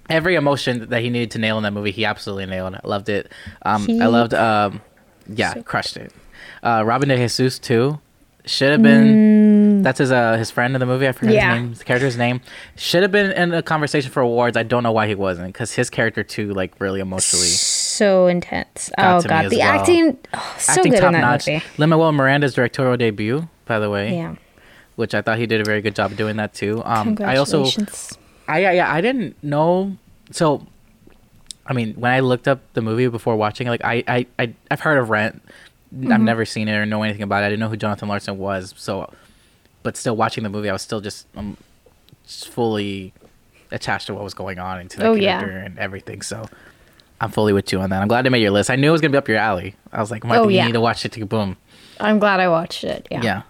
[0.08, 2.74] every emotion that he needed to nail in that movie, he absolutely nailed.
[2.74, 3.30] I loved it.
[3.62, 4.32] Um, I loved.
[4.34, 4.80] Um,
[5.28, 6.12] yeah, So- crushed it.
[6.62, 8.00] Uh, Robin De Jesus too.
[8.46, 9.49] Should have been.
[9.82, 11.06] That's his uh his friend in the movie.
[11.08, 11.34] I forgot Mm.
[11.34, 11.54] Yeah.
[11.54, 11.74] his name.
[11.74, 12.40] The character's name
[12.76, 14.56] should have been in a conversation for awards.
[14.56, 18.90] I don't know why he wasn't because his character too, like really emotionally So intense.
[18.96, 19.80] Got oh to me god, as the well.
[19.80, 21.46] acting, oh, so acting good top in that notch.
[21.46, 21.62] movie.
[21.78, 24.14] Lin Manuel Miranda's directorial debut, by the way.
[24.14, 24.36] Yeah.
[24.96, 26.82] which I thought he did a very good job doing that too.
[26.84, 28.18] Um, I also, Congratulations.
[28.48, 29.96] I yeah, yeah, I didn't know.
[30.32, 30.66] So,
[31.66, 34.54] I mean, when I looked up the movie before watching, it, like I, I, I
[34.70, 35.40] I've heard of Rent.
[35.94, 36.12] Mm-hmm.
[36.12, 37.46] I've never seen it or know anything about it.
[37.46, 38.74] I didn't know who Jonathan Larson was.
[38.76, 39.12] So,
[39.82, 41.56] but still watching the movie, I was still just um,
[42.26, 43.12] just fully
[43.70, 45.38] attached to what was going on into that Oh, yeah.
[45.40, 46.22] character and everything.
[46.22, 46.48] So.
[47.22, 48.00] I'm fully with you on that.
[48.00, 48.70] I'm glad I made your list.
[48.70, 49.74] I knew it was gonna be up your alley.
[49.92, 50.64] I was like, Martha, Oh, you yeah.
[50.64, 51.58] need to watch it to boom.
[52.00, 53.06] I'm glad I watched it.
[53.10, 53.20] Yeah.
[53.22, 53.42] Yeah.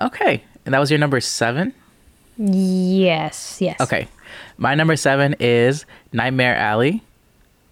[0.00, 0.44] Okay.
[0.64, 1.74] And that was your number seven?
[2.38, 3.58] Yes.
[3.60, 3.80] Yes.
[3.80, 4.08] Okay.
[4.58, 7.02] My number seven is Nightmare Alley.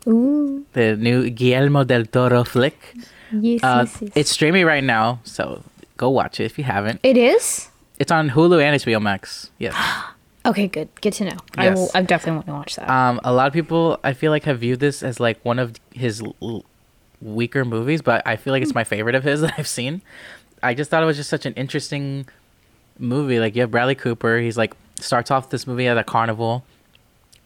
[0.08, 0.64] Ooh.
[0.72, 2.94] the new Guillermo del Toro flick.
[3.30, 4.12] Yes, Uh, yes, yes.
[4.14, 5.62] It's streaming right now, so
[5.98, 6.98] go watch it if you haven't.
[7.02, 7.67] It is?
[7.98, 9.50] It's on Hulu and HBO Max.
[9.58, 9.74] Yes.
[10.46, 10.88] Okay, good.
[11.02, 11.37] Good to know.
[11.58, 11.94] I will Yes.
[11.94, 12.88] I definitely want to watch that.
[12.88, 15.74] Um, a lot of people I feel like have viewed this as like one of
[15.92, 16.64] his l-
[17.20, 20.00] weaker movies, but I feel like it's my favorite of his that I've seen.
[20.62, 22.26] I just thought it was just such an interesting
[22.98, 23.38] movie.
[23.40, 26.64] Like you have Bradley Cooper, he's like starts off this movie at a carnival,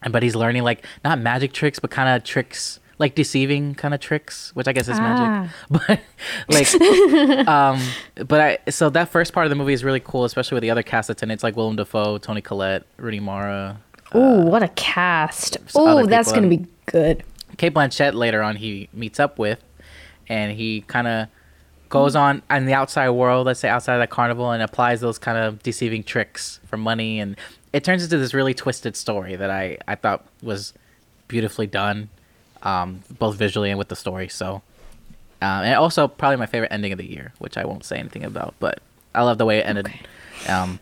[0.02, 3.94] and but he's learning like not magic tricks, but kind of tricks like deceiving kind
[3.94, 5.50] of tricks, which I guess is magic.
[5.70, 6.00] But
[6.48, 6.74] like,
[7.48, 7.80] um,
[8.26, 10.70] but I so that first part of the movie is really cool, especially with the
[10.70, 11.34] other cast that's in it.
[11.34, 13.80] It's like Willem Dafoe, Toni Collette, Rooney Mara.
[14.14, 15.56] Ooh, what a cast.
[15.74, 17.24] Oh, that's going to be good.
[17.56, 19.62] Cate Blanchett later on he meets up with,
[20.28, 21.28] and he kind of
[21.88, 25.18] goes on in the outside world, let's say outside of that carnival, and applies those
[25.18, 27.36] kind of deceiving tricks for money, and
[27.72, 30.72] it turns into this really twisted story that I I thought was
[31.28, 32.08] beautifully done,
[32.62, 34.28] um, both visually and with the story.
[34.28, 34.62] So,
[35.40, 38.24] um, and also probably my favorite ending of the year, which I won't say anything
[38.24, 38.80] about, but
[39.14, 39.86] I love the way it ended.
[39.86, 40.52] Okay.
[40.52, 40.78] Um,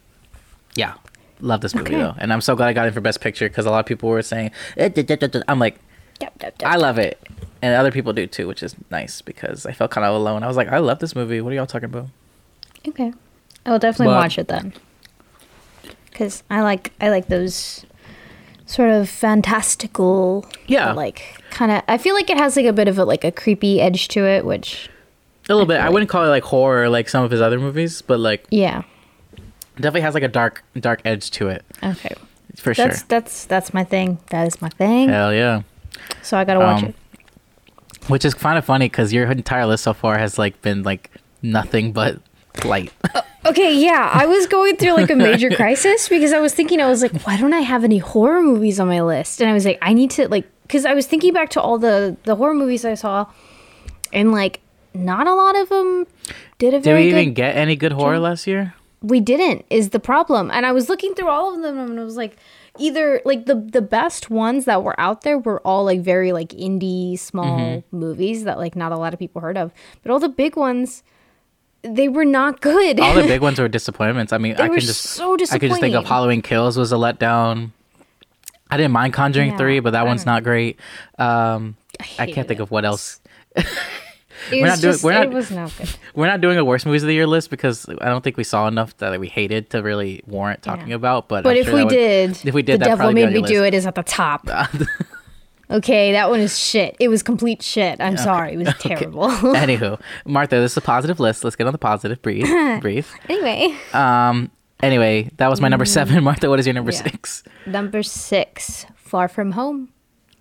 [0.75, 0.95] yeah,
[1.41, 2.03] love this movie Okay.
[2.03, 3.87] though, and I'm so glad I got it for best picture because a lot of
[3.87, 5.79] people were saying, "Eh, duh, duh, duh, duh." I'm like.
[6.63, 7.19] I love it,
[7.63, 10.43] and other people do too, which is nice because I felt kind of alone.
[10.43, 11.41] I was like, I love this movie.
[11.41, 12.09] What are y'all talking about?
[12.87, 13.15] Okay.
[13.65, 14.75] I will definitely But- watch it then.
[16.13, 17.87] Cuz I like I like those
[18.71, 20.93] sort of fantastical Yeah.
[20.93, 23.33] like kind of I feel like it has like a bit of a like a
[23.33, 24.89] creepy edge to it, which
[25.49, 25.75] A little bit.
[25.75, 28.21] feel I like- wouldn't call it like horror like some of his other movies, but
[28.21, 28.83] like yeah.
[29.77, 32.15] definitely has like a dark, dark edge to it Okay.
[32.57, 32.87] for sure.
[32.89, 34.19] That's that's that's my thing.
[34.31, 35.09] That is my thing.
[35.09, 35.63] Hell yeah.
[36.23, 36.95] So I got to watch Um, it.
[38.09, 41.11] Which is kind of funny because your entire list so far has like been like
[41.43, 42.21] nothing but
[42.65, 42.93] light.
[43.47, 46.89] Okay, yeah, I was going through like a major crisis because I was thinking I
[46.91, 49.41] was like, why don't I have any horror movies on my list?
[49.41, 51.79] And I was like, I need to like because I was thinking back to all
[51.79, 53.25] the the horror movies I saw,
[54.13, 54.61] and like
[54.93, 56.07] not a lot of them
[56.59, 58.75] did a Did we even get any good horror last year?
[59.01, 62.05] we didn't is the problem, and I was looking through all of them and I
[62.05, 62.37] was like,
[62.79, 66.51] either like the the best ones that were out there were all like very like
[66.51, 67.97] indie small Mm-hmm.
[67.99, 71.03] movies that like not a lot of people heard of, but all the big ones.
[71.83, 73.01] They were not good.
[73.01, 74.33] All the big ones were disappointments.
[74.33, 76.93] I mean, I were can just so I could just think of Halloween Kills was
[76.93, 77.71] a letdown.
[78.71, 80.79] I didn't mind Conjuring Yeah, three, but that one's don't not great.
[81.19, 82.63] Um, I, hated can't think it.
[82.65, 83.21] of what else.
[84.51, 85.91] We're not doing- just, we're not- it was not good.
[86.15, 88.45] We're not doing a worst movies of the year list because I don't think we
[88.45, 90.95] saw enough that we hated to really warrant talking Yeah.
[90.95, 91.29] about.
[91.29, 93.43] But But I'm if sure we would- did, if we did, the devil made me
[93.43, 93.67] do list.
[93.67, 94.47] it is at the top.
[95.71, 96.97] okay, that one is shit.
[97.01, 98.01] It was complete shit.
[98.01, 99.29] I'm sorry, it was terrible.
[99.31, 101.45] Anywho, Martha, this is a positive list.
[101.45, 102.21] Let's get on the positive.
[102.23, 102.47] Breathe,
[102.81, 103.07] breathe.
[103.29, 104.51] anyway, Um.
[104.83, 106.25] Anyway, that was my number seven.
[106.25, 107.05] Martha, what is your number Mm.
[107.05, 107.11] Yeah.
[107.13, 107.43] six?
[107.67, 109.91] number six, Far From Home,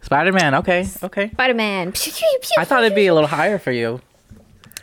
[0.01, 0.55] Spider Man.
[0.55, 1.29] Okay, okay.
[1.31, 1.93] Spider Man.
[2.57, 3.99] I thought it'd be a little higher for you.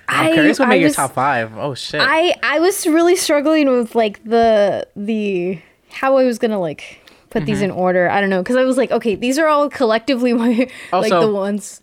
[0.09, 1.57] I'm I, curious what made your top five.
[1.57, 2.01] Oh shit.
[2.05, 5.59] I I was really struggling with like the the
[5.91, 7.01] how I was gonna like
[7.41, 7.79] put these in Mm-hmm.
[7.81, 8.09] order.
[8.11, 10.49] I don't know because I was like, okay, these are all collectively my
[10.93, 11.83] like Also- the ones.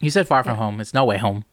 [0.00, 0.80] you said Far From Home.
[0.80, 1.44] It's No Way Home.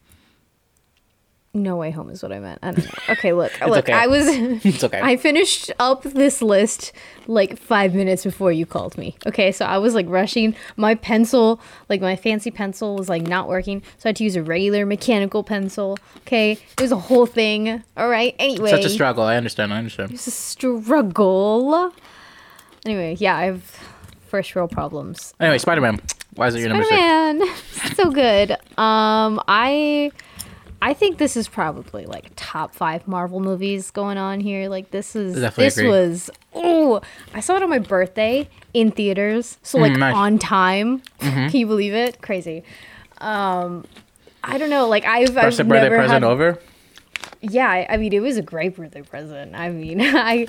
[1.52, 2.60] No way home is what I meant.
[2.62, 2.92] I don't know.
[3.14, 3.80] Okay, look, look.
[3.86, 3.92] okay.
[3.94, 4.28] I was.
[4.64, 5.02] It's okay.
[5.02, 6.92] I finished up this list
[7.26, 9.18] like five minutes before you called me.
[9.26, 10.56] Okay, so I was like rushing.
[10.78, 14.36] My pencil, like my fancy pencil, was like not working, so I had to use
[14.36, 15.98] a regular mechanical pencil.
[16.20, 17.84] Okay, it was a whole thing.
[17.98, 18.36] All right.
[18.38, 19.24] Anyway, Such a struggle.
[19.24, 19.74] I understand.
[19.74, 20.12] I understand.
[20.12, 21.92] it's a struggle.
[22.90, 23.62] Anyway, yeah, I have
[24.28, 25.36] first world problems.
[25.40, 26.02] Anyway, Spider Man.
[26.34, 26.96] Why is it your number six?
[26.98, 27.56] Spider-Man,
[27.96, 28.52] so good.
[28.80, 30.12] Um, I,
[30.82, 34.70] I think this is probably like top five Marvel movies going on here.
[34.70, 35.90] Like this is Definitely this agree.
[35.90, 37.02] was oh,
[37.36, 40.14] I saw it on my birthday in theaters, so like Mm, nice.
[40.14, 40.20] Mm-hmm.
[40.22, 41.02] on time.
[41.20, 42.22] Can you believe it?
[42.24, 42.64] Crazy.
[43.20, 43.86] Um,
[44.44, 44.88] I don't know.
[44.88, 46.58] Like I've First I've birthday never present had, over.
[47.42, 49.54] yeah, I, I mean, it was a great birthday present.
[49.56, 50.48] I mean, I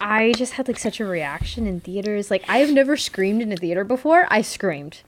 [0.00, 2.30] I just had like such a reaction in theaters.
[2.30, 4.26] Like I have never screamed in a theater before.
[4.30, 5.02] I screamed.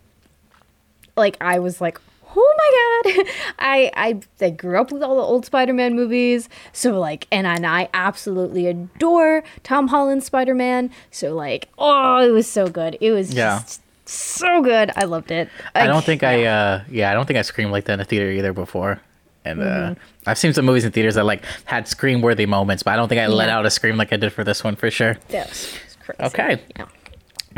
[1.16, 2.00] Like I was like,
[2.36, 3.26] "Oh my god."
[3.58, 6.48] I I, I grew up with all the old Spider-Man movies.
[6.72, 10.90] So like and, and I absolutely adore Tom Holland's Spider-Man.
[11.10, 12.96] So like, oh, it was so good.
[13.00, 13.60] It was Yeah.
[13.60, 14.90] just so good.
[14.96, 15.48] I loved it.
[15.74, 16.44] I don't think I.
[16.44, 19.00] uh Yeah, I don't think I screamed like that in a theater either before.
[19.44, 20.02] And uh Mm-hmm.
[20.28, 23.08] I've seen some movies in theaters that like had scream worthy moments, but I don't
[23.08, 23.58] think I let Yeah.
[23.58, 25.14] out a scream like I did for this one for sure.
[25.28, 26.22] That was, it was crazy.
[26.24, 26.62] Okay.
[26.78, 26.86] Yeah.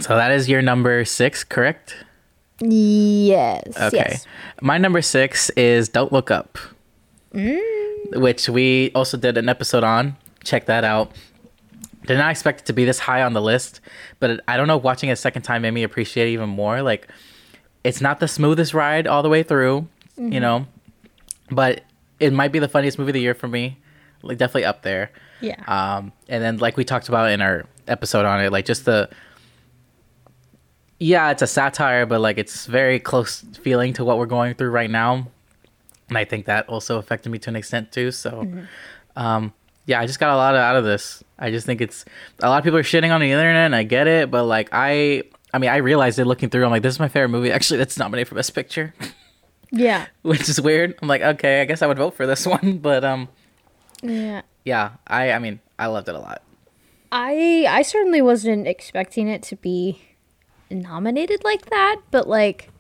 [0.01, 1.97] So that is your number six, correct?
[2.61, 3.63] Yes.
[3.77, 3.97] Okay.
[3.97, 4.27] Yes.
[4.61, 6.59] My number six is Don't Look Up,
[7.35, 8.21] Mm.
[8.21, 10.17] which we also did an episode on.
[10.45, 11.13] Check that out.
[12.07, 13.81] Did not expect it to be this high on the list,
[14.21, 14.77] but I don't know.
[14.77, 16.83] Watching it a second time made me appreciate it even more.
[16.83, 17.09] Like,
[17.85, 20.67] it's not the smoothest ride all the way through, you know,
[21.55, 21.83] but
[22.21, 23.79] it might be the funniest movie of the year for me.
[24.23, 25.11] Like definitely up there.
[25.41, 25.63] Yeah.
[25.67, 29.11] Um, and then like we talked about in our episode on it, like just the
[31.03, 34.71] yeah, it's a satire, but like it's very close feeling to what we're going through
[34.71, 35.27] right now,
[36.09, 38.13] and I think that also affected me to an extent too.
[38.13, 38.47] So,
[39.17, 39.53] um,
[39.87, 41.25] yeah, I just got a lot out of this.
[41.41, 42.05] I just think it's
[42.41, 44.69] a lot of people are shitting on the internet, and I get it, but like
[44.71, 46.65] I, I mean, I realized it looking through.
[46.65, 47.51] I'm like, this is my favorite movie.
[47.51, 48.95] Actually, that's nominated for Best Picture,
[49.73, 50.07] yeah.
[50.23, 50.95] which is weird.
[51.03, 53.29] I'm like, okay, I guess I would vote for this one, but um,
[54.03, 54.43] Yeah.
[54.65, 56.43] yeah, I, I mean, I loved it a lot.
[57.11, 60.01] I I certainly wasn't expecting it to be
[60.71, 62.71] nominated like that, but like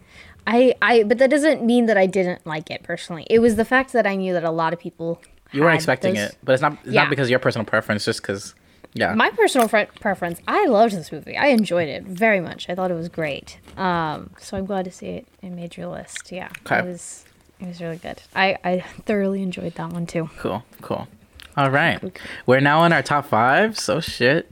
[0.47, 3.27] I I but that doesn't mean that I didn't like it personally.
[3.29, 5.21] It was the fact that I knew that a lot of people
[5.53, 7.03] You weren't expecting those- it, but it's not it's Yeah.
[7.03, 8.55] not because of your personal preference, just because.
[8.95, 9.15] Yeah.
[9.15, 11.37] My personal fre- preference, I loved this movie.
[11.37, 12.69] I enjoyed it very much.
[12.69, 13.59] I thought it was great.
[13.79, 15.27] Um, so I'm glad to see it.
[15.43, 16.31] It made your list.
[16.31, 16.79] Yeah, Okay.
[16.81, 17.25] it was
[17.61, 18.21] it was really good.
[18.35, 20.29] I I thoroughly enjoyed that one too.
[20.39, 21.09] Cool, cool.
[21.57, 22.01] All right,
[22.47, 23.79] we're now in our top five.
[23.79, 24.51] So shit.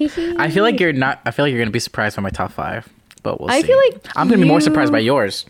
[0.00, 1.20] I feel like you're not.
[1.24, 2.88] I feel like you're gonna be surprised by my top five,
[3.22, 3.56] but we'll see.
[3.58, 5.46] I feel like I'm gonna be more surprised by yours.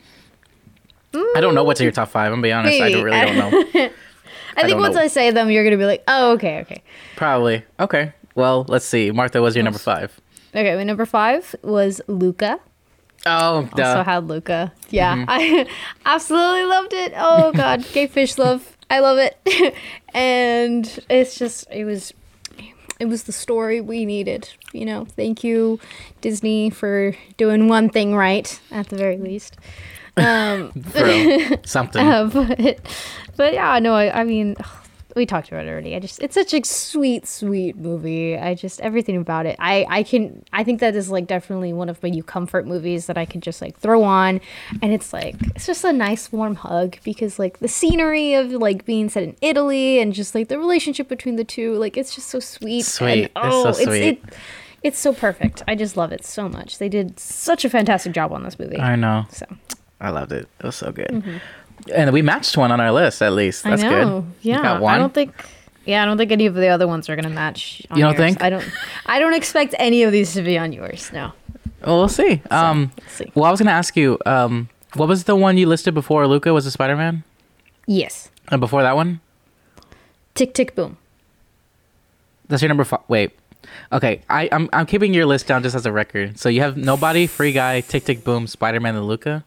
[1.14, 2.26] I don't know what's in your top five.
[2.32, 2.80] I'm gonna be honest.
[2.80, 3.36] I don't really don't
[3.74, 3.90] know.
[4.56, 5.02] I think don't once know.
[5.02, 6.82] I say them, you're gonna be like, oh, okay, okay.
[7.16, 7.64] Probably.
[7.80, 8.12] Okay.
[8.34, 9.10] Well, let's see.
[9.10, 10.18] Martha, was your number five?
[10.54, 12.60] Okay, my number five was Luca.
[13.24, 13.82] Oh, duh.
[13.88, 14.72] Also had Luca.
[14.90, 15.24] Yeah, Mm-hmm.
[15.28, 15.66] I
[16.06, 17.12] absolutely loved it.
[17.16, 18.76] Oh God, gay fish love.
[18.90, 19.74] I love it,
[20.14, 22.12] and it's just it was
[23.00, 24.50] it was the story we needed.
[24.72, 25.78] You know, thank you
[26.20, 29.56] Disney for doing one thing right at the very least.
[30.16, 30.72] Um,
[31.64, 32.06] something.
[32.06, 32.78] uh, but
[33.36, 34.56] but yeah, no, I, I mean,
[35.16, 35.94] we talked about it already.
[35.94, 38.36] I just it's such a sweet, sweet movie.
[38.36, 39.56] I just everything about it.
[39.58, 43.06] I I can I think that is like definitely one of my new comfort movies
[43.06, 44.40] that I can just like throw on,
[44.80, 48.84] and it's like it's just a nice warm hug because like the scenery of like
[48.84, 52.28] being set in Italy and just like the relationship between the two, like it's just
[52.28, 52.82] so sweet.
[52.82, 53.30] Sweet.
[53.36, 54.02] And, It's so oh, sweet.
[54.02, 54.24] It,
[54.82, 55.62] it's so perfect.
[55.68, 56.78] I just love it so much.
[56.78, 58.78] They did such a fantastic job on this movie.
[58.78, 59.26] I know.
[59.30, 59.46] so
[60.02, 60.48] I loved it.
[60.60, 61.40] It was so good.
[61.94, 63.62] And we matched one on our list at least.
[63.64, 63.94] That's Mm-hmm.
[63.94, 64.20] I know.
[64.20, 64.32] good.
[64.42, 64.80] Yeah.
[64.84, 65.32] I don't think.
[65.86, 67.82] Yeah, I don't think any of the other ones are gonna match.
[67.90, 68.20] On You don't yours.
[68.34, 68.42] think?
[68.42, 68.64] I don't.
[69.06, 71.10] I don't expect any of these to be on yours.
[71.12, 71.32] No.
[71.84, 72.40] Well, we'll see.
[72.50, 73.32] Um, let's see.
[73.34, 74.18] well, I was gonna ask you.
[74.26, 76.52] Um, what was the one you listed before Luca?
[76.52, 77.24] Was it Spider Man?
[77.86, 78.30] Yes.
[78.48, 79.20] And before that one,
[80.34, 80.98] Tick tick boom.
[82.48, 83.00] that's your number five.
[83.08, 83.32] Wait.
[83.92, 86.38] Okay, I, I'm I'm keeping your list down just as a record.
[86.38, 89.44] So you have nobody, Free Guy, Tick Tick Boom, Spider Man, and Luca.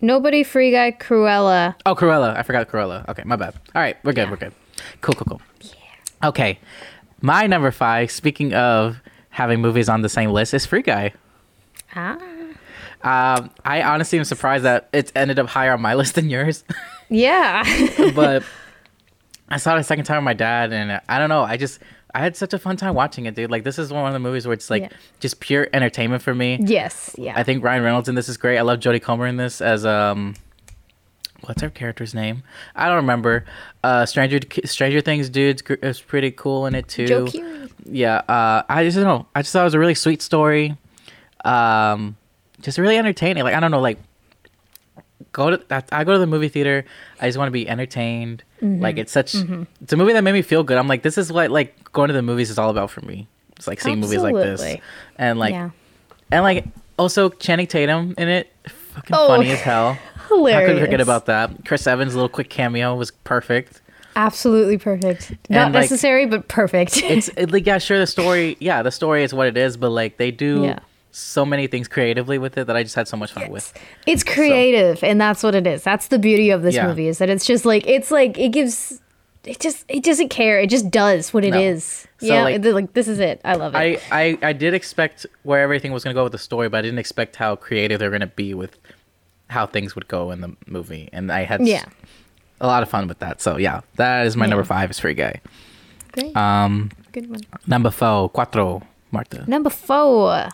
[0.00, 1.74] Nobody, Free Guy, Cruella.
[1.86, 2.36] Oh, Cruella.
[2.36, 3.08] I forgot Cruella.
[3.08, 3.54] Okay, my bad.
[3.74, 4.30] All right, we're good.
[4.30, 4.52] We're good.
[5.00, 5.42] Cool, cool, cool.
[5.60, 6.28] Yeah.
[6.28, 6.58] Okay,
[7.20, 8.10] my number five.
[8.10, 11.12] Speaking of having movies on the same list, is Free Guy.
[11.94, 12.18] Ah.
[13.02, 16.64] Um, I honestly am surprised that it ended up higher on my list than yours.
[17.10, 17.62] Yeah.
[18.14, 18.42] but
[19.48, 21.42] I saw it a second time with my dad, and I don't know.
[21.42, 21.80] I just
[22.14, 23.50] I had such a fun time watching it, dude.
[23.50, 24.88] Like this is one of the movies where it's like Yeah.
[25.20, 26.58] just pure entertainment for me.
[26.60, 27.14] yes.
[27.18, 27.32] Yeah.
[27.36, 28.56] I think Ryan Reynolds in this is great.
[28.58, 30.34] I love Jodie Comer in this as um,
[31.42, 32.42] what's her character's name?
[32.76, 33.44] I don't remember.
[33.82, 37.06] Uh, Stranger Stranger Things dude's is pretty cool in it too.
[37.06, 37.70] Joe Keery.
[37.84, 38.18] Yeah.
[38.28, 39.26] Uh, I just don't know.
[39.34, 40.76] I just thought it was a really sweet story.
[41.44, 42.16] Um,
[42.60, 43.42] just really entertaining.
[43.44, 43.98] Like I don't know, like
[45.34, 46.86] go to I- I go to the movie theater.
[47.20, 48.42] I just want to be entertained.
[48.62, 48.80] Mm-hmm.
[48.82, 50.78] Like it's such it's a movie that made me feel good.
[50.78, 53.28] I'm like this is what like going to the movies is all about for me.
[53.56, 54.80] It's like seeing movies like this
[55.16, 55.70] and like yeah.
[56.32, 56.64] and like
[56.98, 58.52] also Channing Tatum in it,
[58.94, 59.98] fucking Oh, funny as hell.
[60.28, 60.68] Hilarious.
[60.68, 61.64] How could forget about that?
[61.66, 63.82] Chris Evans' little quick cameo was perfect.
[64.16, 65.32] Absolutely perfect.
[65.50, 66.96] Not And, like, necessary, but perfect.
[67.02, 69.90] It's it, like yeah, sure the story, yeah, the story is what it is, but
[69.90, 70.78] like they do Yeah.
[71.16, 73.72] So many things creatively with it that I just had so much fun with.
[74.06, 75.82] It's creative, and that's what it is.
[75.84, 76.86] That's the beauty of this Yeah.
[76.88, 79.00] movie is that it's just like it's like it gives.
[79.44, 80.58] It just it doesn't care.
[80.58, 81.60] It just does what it No.
[81.60, 82.08] is.
[82.18, 83.42] So, yeah, like- like, this is it.
[83.44, 83.78] I love it.
[83.78, 86.82] I, I I did expect where everything was gonna go with the story, but I
[86.82, 88.78] didn't expect how creative they're gonna be with
[89.50, 91.84] how things would go in the movie, and I had yeah.
[92.60, 93.42] a lot of fun with that.
[93.42, 94.50] So yeah, that is my Yeah.
[94.50, 95.40] number five is Free Guy.
[96.12, 96.34] Great.
[96.36, 97.40] Um, Good one.
[97.66, 99.44] number four, Cuatro, Marta.
[99.46, 100.48] Number four.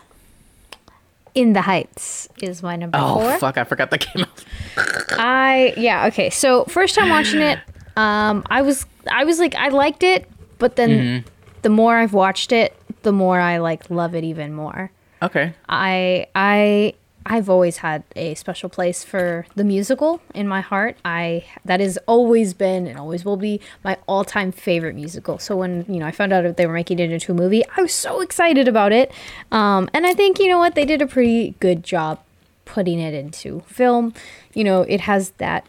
[1.33, 3.37] In the Heights is my number Oh four.
[3.39, 3.57] fuck!
[3.57, 4.45] I forgot that came out.
[5.19, 6.29] I yeah okay.
[6.29, 7.59] So first time watching it,
[7.95, 10.29] um, I was I was like I liked it,
[10.59, 11.27] but then Mm-hmm.
[11.61, 14.91] the more I've watched it, the more I like love it even more.
[15.21, 15.53] Okay.
[15.69, 16.93] I I
[17.25, 20.97] I've always had a special place for the musical in my heart.
[21.05, 25.37] I that has always been and always will be my all-time favorite musical.
[25.39, 27.63] So when you know I found out that they were making it into a movie,
[27.77, 29.11] I was so excited about it.
[29.51, 32.19] Um, and I think you know what they did a pretty good job
[32.65, 34.13] putting it into film.
[34.53, 35.65] You know, it has that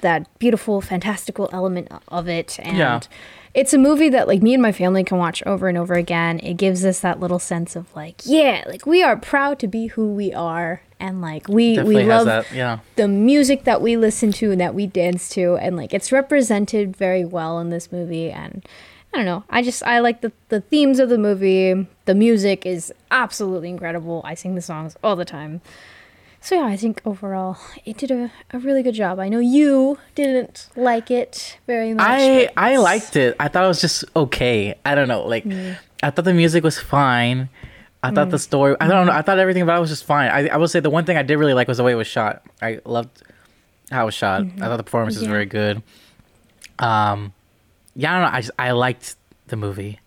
[0.00, 3.00] that beautiful, fantastical element of it, and Yeah.
[3.54, 6.40] it's a movie that like me and my family can watch over and over again.
[6.40, 9.86] It gives us that little sense of like, yeah, like we are proud to be
[9.88, 12.52] who we are, and like we Definitely we love that.
[12.52, 12.78] Yeah.
[12.96, 16.96] the music that we listen to and that we dance to and like it's represented
[16.96, 18.64] very well in this movie and
[19.12, 22.66] i don't know i just i like the, the themes of the movie the music
[22.66, 25.60] is absolutely incredible i sing the songs all the time
[26.40, 29.98] so yeah i think overall it did a, a really good job i know you
[30.14, 33.36] didn't like it very much I I liked it.
[33.40, 34.74] I thought it was just okay.
[34.84, 35.26] I don't know.
[35.26, 35.76] Like mm.
[36.02, 37.48] I thought the music was fine.
[38.02, 38.40] I thought the mm.
[38.40, 38.76] story.
[38.80, 39.12] I don't know.
[39.12, 39.26] I mm-hmm.
[39.26, 40.30] thought everything about it was just fine.
[40.30, 41.96] I I would say the one thing I did really like was the way it
[41.96, 42.42] was shot.
[42.62, 43.22] I loved
[43.90, 44.42] how it was shot.
[44.42, 44.82] I thought the mm-hmm.
[44.84, 45.82] performance was very good.
[46.78, 47.32] Um,
[47.94, 48.36] yeah, I don't know.
[48.36, 49.16] I just I liked
[49.48, 50.00] the movie,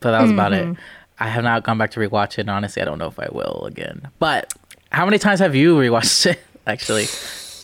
[0.00, 0.64] but that was about it.
[0.66, 0.80] Mm-hmm.
[1.20, 2.40] I have not gone back to rewatch it.
[2.40, 4.08] And honestly, I don't know if I will again.
[4.18, 4.52] But
[4.90, 6.40] how many times have you rewatched it?
[6.66, 7.06] Actually,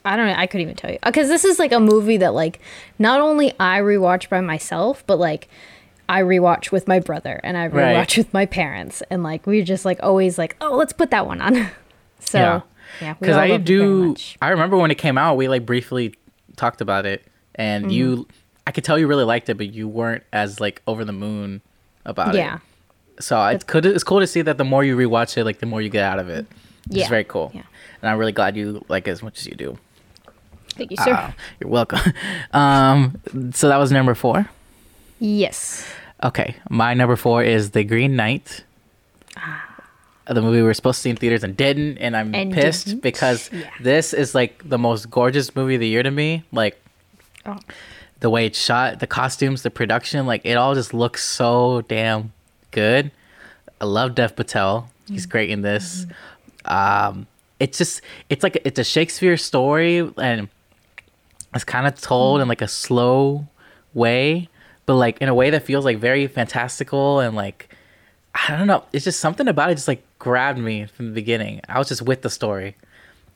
[0.04, 0.34] I don't know.
[0.36, 2.60] I couldn't even tell you because this is like a movie that like
[2.98, 5.48] not only I rewatch by myself, but like
[6.08, 8.16] I rewatch with my brother and I rewatch Right.
[8.18, 11.40] with my parents, and like we're just like always like, oh, let's put that one
[11.40, 11.54] on.
[12.20, 12.60] so Yeah.
[13.00, 14.16] yeah, because I loved it very do.
[14.40, 16.14] I remember when it came out, we like briefly
[16.56, 18.30] talked about it, and you, Mm-hmm.
[18.68, 21.60] I could tell you really liked it, but you weren't as like over the moon
[22.04, 22.38] about it.
[22.38, 22.58] Yeah,
[23.20, 23.86] So it's cool.
[23.86, 26.02] It's cool to see that the more you rewatch it, like the more you get
[26.04, 26.46] out of it.
[26.86, 27.08] It's Yeah.
[27.08, 27.52] very cool.
[27.54, 27.62] Yeah.
[28.02, 29.78] And I'm really glad you like it as much as you do.
[30.70, 31.12] thank you, sir.
[31.12, 31.30] Uh,
[31.60, 32.00] you're welcome.
[32.52, 33.20] um,
[33.52, 34.48] so that was number four.
[35.18, 35.86] Yes,
[36.24, 38.64] Okay, my number four is The Green Knight.
[39.36, 39.62] Ah.
[40.28, 42.86] The movie we were supposed to see in theaters and didn't, and I'm And pissed
[42.86, 43.02] didn't?
[43.02, 43.68] because Yeah.
[43.80, 46.42] this is like the most gorgeous movie of the year to me.
[46.52, 46.80] Like
[47.44, 47.58] Oh.
[48.20, 52.32] the way it's shot, the costumes, the production, like it all just looks so damn
[52.70, 53.10] good.
[53.80, 54.90] I love Dev Patel.
[55.06, 55.30] He's mm.
[55.30, 56.06] great in this.
[56.64, 57.10] Mm-hmm.
[57.12, 57.26] Um,
[57.60, 58.00] it's just
[58.30, 60.48] it's like it's a Shakespeare story and
[61.54, 62.42] it's kind of told mm-hmm.
[62.42, 63.46] in like a slow
[63.94, 64.48] way,
[64.86, 67.68] but like in a way that feels like very fantastical and like
[68.34, 68.84] I don't know.
[68.92, 71.62] It's just something about it just like grabbed me from the beginning.
[71.68, 72.76] I was just with the story,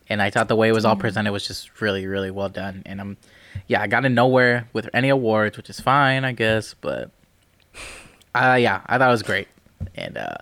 [0.08, 2.82] and I thought the way it was all presented was just really, really well done.
[2.84, 3.16] And I'm,
[3.66, 6.74] yeah, I got in nowhere with any awards, which is fine, I guess.
[6.80, 7.10] But,
[8.34, 9.48] uh, yeah, I thought it was great.
[9.94, 10.34] And uh,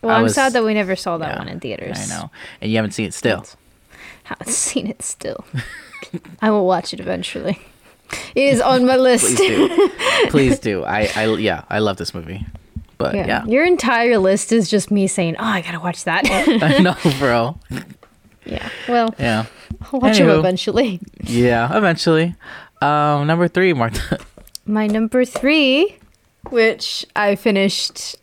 [0.00, 1.98] well, I I'm was- sad that we never saw that yeah, one in theaters.
[2.00, 2.30] I know,
[2.60, 3.44] and you haven't seen it still.
[4.26, 5.44] I haven't seen it still.
[6.40, 7.58] I will watch it eventually.
[8.34, 9.36] It is on my list.
[9.36, 9.88] Please do,
[10.30, 10.84] please do.
[10.84, 12.46] I, I, yeah, I love this movie.
[12.96, 13.26] But Yeah.
[13.26, 16.24] yeah, Your entire list is just me saying, "Oh, I gotta watch that."
[16.62, 17.58] I know, bro.
[18.44, 18.68] yeah.
[18.88, 19.44] Well, Yeah,
[19.92, 20.38] I'll watch them Anywho.
[20.38, 21.00] eventually.
[21.22, 21.76] yeah.
[21.76, 22.34] Eventually,
[22.82, 24.18] um, number three, Martha.
[24.66, 25.96] My number three,
[26.50, 28.16] which I finished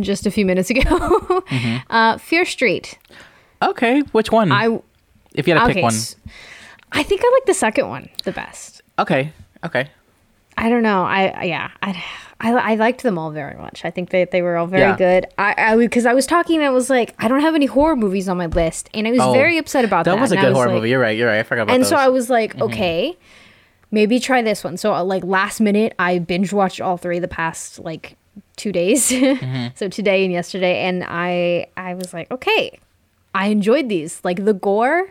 [0.00, 0.80] just a few minutes ago,
[1.50, 1.76] Mm-hmm.
[1.92, 2.98] uh, Fear Street.
[3.62, 4.52] okay, which one?
[4.52, 4.78] I
[5.34, 5.74] if you had to okay.
[5.74, 5.94] pick one.
[6.92, 8.82] I think I like the second one the best.
[8.98, 9.32] Okay.
[9.64, 9.88] Okay.
[10.56, 11.04] I don't know.
[11.04, 11.70] I yeah.
[11.82, 12.02] I,
[12.40, 13.84] I, I liked them all very much.
[13.84, 14.96] I think that they were all very Yeah.
[14.96, 15.26] good.
[15.38, 17.96] I I because I was talking and I was like, I don't have any horror
[17.96, 20.16] movies on my list, and I was Oh, very upset about that.
[20.16, 20.90] That was a and I good horror like- movie.
[20.90, 21.16] You're right.
[21.16, 21.38] You're right.
[21.38, 21.90] I forgot about and those.
[21.92, 21.96] Mm-hmm.
[22.00, 23.16] so I was like, okay,
[23.90, 24.76] maybe try this one.
[24.76, 28.16] So uh, like last minute, I binge watched all three the past like
[28.56, 29.10] two days.
[29.10, 29.68] Mm-hmm.
[29.76, 32.78] so today and yesterday, and I I was like, okay,
[33.34, 34.20] I enjoyed these.
[34.24, 35.08] Like the gore,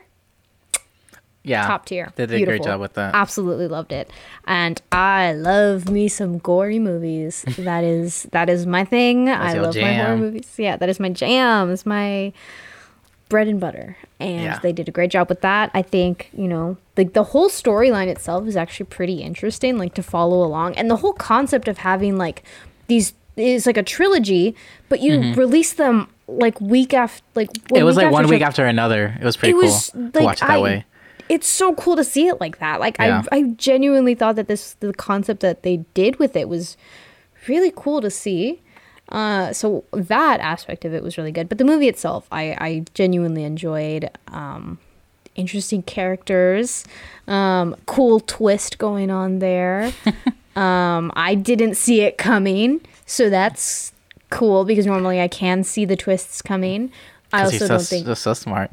[1.50, 2.12] yeah, top tier.
[2.16, 3.16] They did a great job with that.
[3.16, 4.10] Absolutely loved it,
[4.46, 7.44] and I love me some gory movies.
[7.58, 9.30] that is that is my thing.
[9.30, 10.54] I your love my horror movies.
[10.58, 11.72] Yeah, that is my jam.
[11.72, 12.32] It's my
[13.30, 14.60] bread and butter, and Yeah.
[14.60, 15.70] they did a great job with that.
[15.74, 20.04] I think you know, like the whole storyline itself is actually pretty interesting, like to
[20.04, 22.44] follow along, and the whole concept of having like
[22.88, 24.54] these is like a trilogy,
[24.90, 27.76] but you release them like week after like Mm-hmm.
[27.78, 29.16] it was like one week after another.
[29.22, 30.86] It was pretty it cool was to like watch it that I, way.
[31.30, 32.80] It's so cool to see it like that.
[32.80, 33.24] Like Yeah.
[33.32, 36.76] I, I genuinely thought that this the concept that they did with it was
[37.48, 38.62] really cool to see.
[39.10, 41.50] Uh, so that aspect of it was really good.
[41.50, 44.10] But the movie itself, I, I genuinely enjoyed.
[44.28, 44.78] Um,
[45.36, 46.86] interesting characters,
[47.28, 49.92] um, cool twist going on there.
[50.56, 53.94] um, I didn't see it coming, so that's
[54.30, 56.92] cool because normally I can see the twists coming.
[57.32, 58.72] I also he's don't think so, so smart.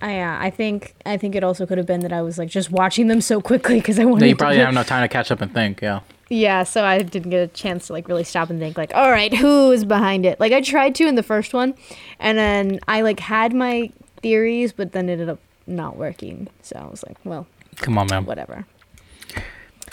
[0.00, 2.48] I, yeah, I think I think it also could have been that I was like
[2.48, 4.20] just watching them so quickly because I wanted.
[4.22, 5.80] No, you probably get- have no time to catch up and think.
[5.82, 6.00] Yeah.
[6.30, 9.10] Yeah, so I didn't get a chance to like really stop and think like, all
[9.10, 10.38] right, who is behind it?
[10.38, 11.74] Like I tried to in the first one,
[12.20, 13.90] and then I like had my
[14.22, 16.48] theories, but then it ended up not working.
[16.62, 17.46] So I was like, well,
[17.76, 18.26] Come on, man.
[18.26, 18.66] whatever.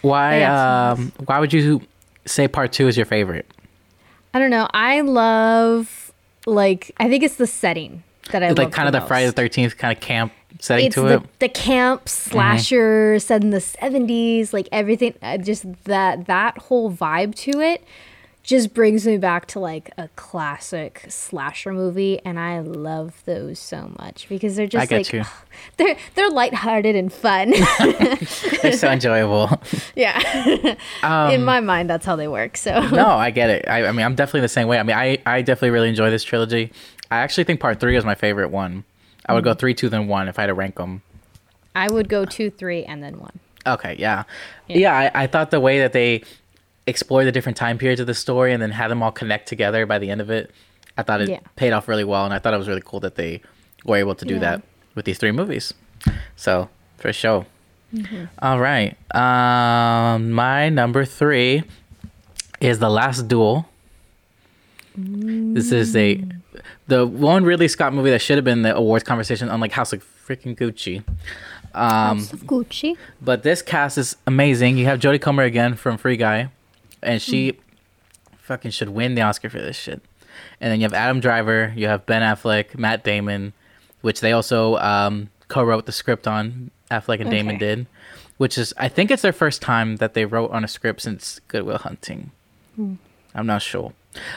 [0.01, 0.43] Why?
[0.43, 1.11] Um.
[1.25, 1.81] Why would you
[2.25, 3.49] say part two is your favorite?
[4.33, 4.67] I don't know.
[4.73, 6.11] I love
[6.45, 9.07] like I think it's the setting that I It's like kind of the most.
[9.07, 11.19] Friday the Thirteenth kind of camp setting It's to the, it.
[11.19, 11.27] Mm-hmm.
[11.39, 17.35] the camp slasher set in the 70s, like everything, uh, just that that whole vibe
[17.35, 17.83] to it
[18.45, 23.91] just brings me back to like a classic slasher movie and I love those so
[23.97, 25.23] much because they're just get like you.
[25.77, 27.51] they're they're lighthearted and fun.
[28.61, 29.49] They're so enjoyable.
[29.95, 30.75] yeah.
[31.03, 32.57] Um, in my mind that's how they work.
[32.57, 33.67] So no, I get it.
[33.67, 34.79] I, I mean, I'm definitely the same way.
[34.79, 36.71] I mean, I, I definitely really enjoy this trilogy.
[37.11, 38.83] I actually think part three is my favorite one.
[39.25, 41.01] I would go three, two, then one if I had to rank them.
[41.75, 43.39] I would go 2 3 and then 1.
[43.67, 44.23] Okay, yeah,
[44.67, 44.95] yeah.
[45.13, 46.23] I, I thought the way that they
[46.87, 49.85] explored the different time periods of the story and then had them all connect together
[49.85, 50.51] by the end of it,
[50.97, 51.39] I thought it Yeah.
[51.57, 53.41] paid off really well, and I thought it was really cool that they
[53.83, 54.39] were able to do Yeah.
[54.39, 54.61] that
[54.93, 55.73] with these three movies.
[56.37, 57.45] So for sure.
[57.93, 58.25] Mm-hmm.
[58.39, 61.63] All right, um, my number three
[62.61, 63.67] is the Last Duel.
[64.95, 66.23] This is a
[66.87, 70.03] the one Ridley Scott movie that should have been the awards conversation, unlike House of
[70.27, 71.03] freaking Gucci.
[71.73, 72.97] Um, House of Gucci.
[73.21, 74.77] but this cast is amazing.
[74.77, 76.49] You have Jodie Comer again from Free Guy,
[77.03, 77.59] and she
[78.37, 80.01] fucking should win the Oscar for this shit.
[80.61, 83.53] And then you have Adam Driver, you have Ben Affleck, Matt Damon,
[84.01, 86.71] which they also um, co-wrote the script on.
[86.91, 87.65] Affleck and Damon Okay.
[87.75, 87.87] did,
[88.37, 91.39] which is I think it's their first time that they wrote on a script since
[91.47, 92.29] Good Will Hunting.
[92.77, 93.93] I'm not sure,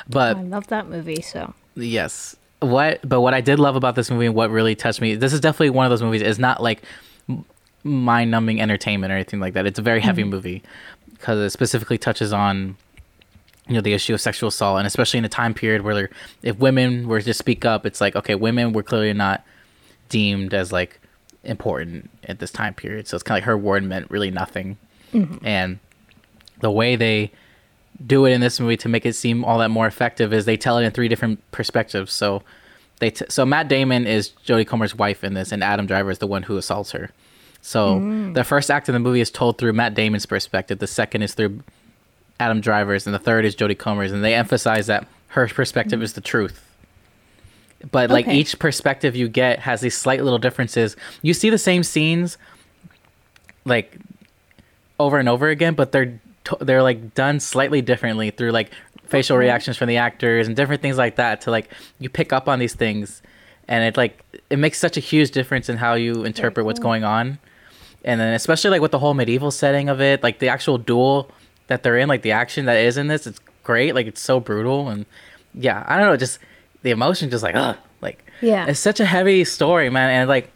[0.09, 1.53] but I love that movie so.
[1.79, 2.37] Yes.
[2.61, 5.33] What but what I did love about this movie and what really touched me, this
[5.33, 6.23] is definitely one of those movies.
[6.23, 6.83] It's not like
[7.85, 9.67] mind numbing entertainment or anything like that.
[9.67, 10.31] It's a very heavy mm-hmm.
[10.31, 10.63] movie
[11.13, 12.77] because it specifically touches on
[13.69, 16.11] you know the issue of sexual assault and especially in a time period where
[16.43, 19.45] if women were to speak up, it's like okay, women were clearly not
[20.09, 21.01] deemed as like
[21.45, 23.07] important at this time period.
[23.07, 24.77] So it's kind of like her word meant really nothing.
[25.13, 25.47] Mm-hmm.
[25.47, 25.79] And
[26.61, 27.31] the way they
[28.05, 30.57] do it in this movie to make it seem all that more effective is they
[30.57, 32.13] tell it in three different perspectives.
[32.13, 32.43] So
[33.01, 36.19] they t- so Matt Damon is Jodie Comer's wife in this, and Adam Driver is
[36.19, 37.11] the one who assaults her.
[37.61, 38.35] So mm.
[38.35, 40.79] the first act of the movie is told through Matt Damon's perspective.
[40.79, 41.61] The second is through
[42.39, 44.13] Adam Driver's, and the third is Jodie Comer's.
[44.13, 46.65] And they emphasize that her perspective is the truth.
[47.91, 48.37] But like Okay.
[48.37, 50.97] each perspective you get has these slight little differences.
[51.23, 52.39] You see the same scenes,
[53.65, 53.97] like
[54.99, 58.71] over and over again, but they're t- they're like done slightly differently through like
[59.05, 62.49] facial reactions from the actors and different things like that to like you pick up
[62.49, 63.23] on these things
[63.67, 67.05] and it like it makes such a huge difference in how you interpret what's going
[67.05, 67.39] on.
[68.05, 71.31] And then especially like with the whole medieval setting of it like the actual duel
[71.69, 73.95] that they're in like the action that is in this it's great.
[73.95, 75.05] Like it's so brutal and
[75.55, 76.39] yeah i don't know just
[76.83, 78.67] the emotion just like ugh like Yeah.
[78.67, 80.11] it's such a heavy story man.
[80.11, 80.51] And like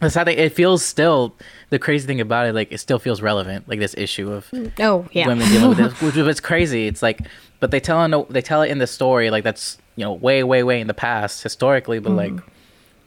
[0.00, 1.34] the sad thing, it feels still
[1.74, 4.46] the crazy thing about it like it still feels relevant like this issue of
[4.78, 5.26] Oh, yeah.
[5.26, 6.86] women dealing with this, which is crazy.
[6.86, 7.18] It's like,
[7.60, 10.44] but they tell in they tell it in the story like that's you know way
[10.44, 12.32] way way in the past historically, but like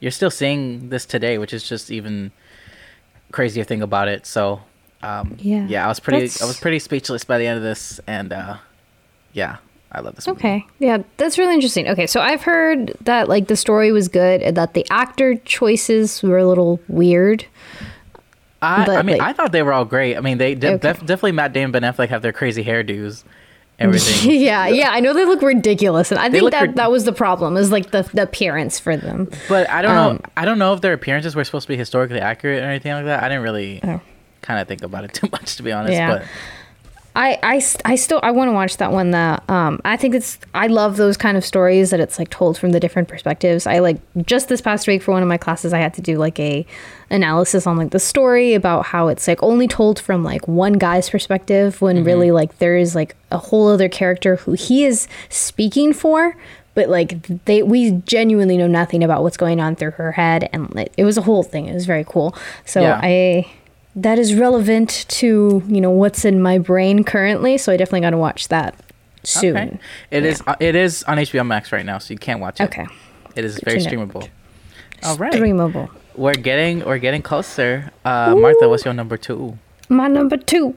[0.01, 2.31] you're still seeing this today, which is just even
[3.31, 4.25] crazier thing about it.
[4.25, 4.61] So
[5.01, 5.65] um, Yeah.
[5.67, 8.57] yeah, I was pretty I was pretty speechless by the end of this, and uh,
[9.33, 9.57] yeah,
[9.91, 10.27] I love this.
[10.27, 10.39] movie.
[10.39, 10.65] Okay.
[10.79, 11.87] Yeah, that's really interesting.
[11.87, 16.21] Okay, so I've heard that like the story was good and that the actor choices
[16.23, 17.45] were a little weird.
[18.61, 20.15] I, I mean, like- I thought they were all great.
[20.17, 20.77] I mean, they de- Okay.
[20.79, 23.23] def- definitely Matt Damon, Ben Affleck have their crazy hairdos,
[23.79, 24.31] everything.
[24.41, 27.11] yeah, yeah, I know they look ridiculous, and I think that rid- that was the
[27.13, 29.29] problem is like the, the appearance for them.
[29.47, 30.21] But I don't Um, know.
[30.37, 33.05] I don't know if their appearances were supposed to be historically accurate or anything like
[33.05, 33.23] that.
[33.23, 34.01] I didn't really Oh.
[34.41, 35.93] kind of think about it too much, to be honest.
[35.93, 36.13] Yeah.
[36.19, 36.23] But
[37.17, 40.37] I, I, I still I want to watch that one that um I think it's
[40.53, 43.65] I love those kind of stories that it's like told from the different perspectives.
[43.65, 46.17] I like just this past week for one of my classes I had to do
[46.17, 46.63] like a
[47.09, 51.09] analysis on like the story about how it's like only told from like one guy's
[51.09, 55.93] perspective when really like there is like a whole other character who he is speaking
[55.93, 56.37] for
[56.75, 60.71] but like they we genuinely know nothing about what's going on through her head and
[60.77, 61.65] it, it was a whole thing.
[61.65, 62.35] It was very cool.
[62.65, 62.99] So Yeah.
[63.01, 63.47] I
[63.97, 68.11] that is relevant to you know what's in my brain currently so i definitely got
[68.11, 68.75] to watch that
[69.23, 69.79] soon okay,
[70.11, 70.41] it is.
[70.47, 72.65] uh, It is on HBO Max right now, so you can't watch it.
[72.65, 72.85] okay
[73.35, 74.05] It is very to know.
[74.05, 74.29] streamable.
[75.03, 77.91] All right, streamable we're getting we're getting closer.
[78.05, 79.57] Uh, Martha, what's your number two?
[79.89, 80.75] my number two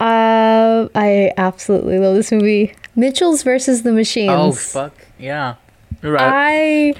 [0.00, 5.54] uh i absolutely love this movie mitchell's versus the machines Oh fuck yeah,
[6.02, 6.32] You're right.
[6.34, 6.94] I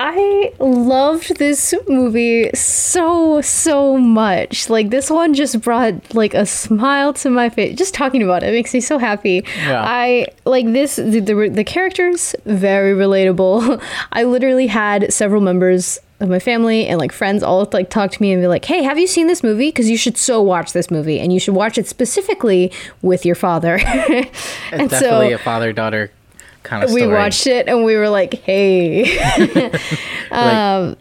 [0.00, 4.70] I loved this movie so so much.
[4.70, 7.76] Like this one just brought like a smile to my face.
[7.76, 9.44] Just talking about it makes me so happy.
[9.56, 9.82] Yeah.
[9.84, 13.82] I like this the, the the characters very relatable.
[14.12, 18.22] I literally had several members of my family and like friends all like talk to
[18.22, 19.68] me and be like, "Hey, have you seen this movie?
[19.68, 22.70] Because you should so watch this movie, and you should watch it specifically
[23.02, 24.38] with your father." it's
[24.70, 26.12] and definitely so a father daughter
[26.68, 29.18] kind of we watched it and we were like, "Hey."
[30.30, 30.96] um,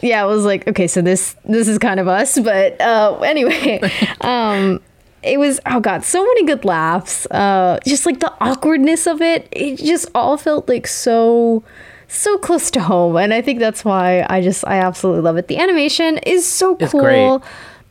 [0.00, 3.80] yeah, it was like, okay, so this this is kind of us, but uh, anyway,
[4.20, 4.80] um,
[5.22, 7.26] it was oh god, so many good laughs.
[7.30, 11.62] Uh, just like the awkwardness of it, it just all felt like so
[12.08, 15.48] so close to home, and I think that's why I just I absolutely love it.
[15.48, 17.00] The animation is so It's cool.
[17.02, 17.40] great.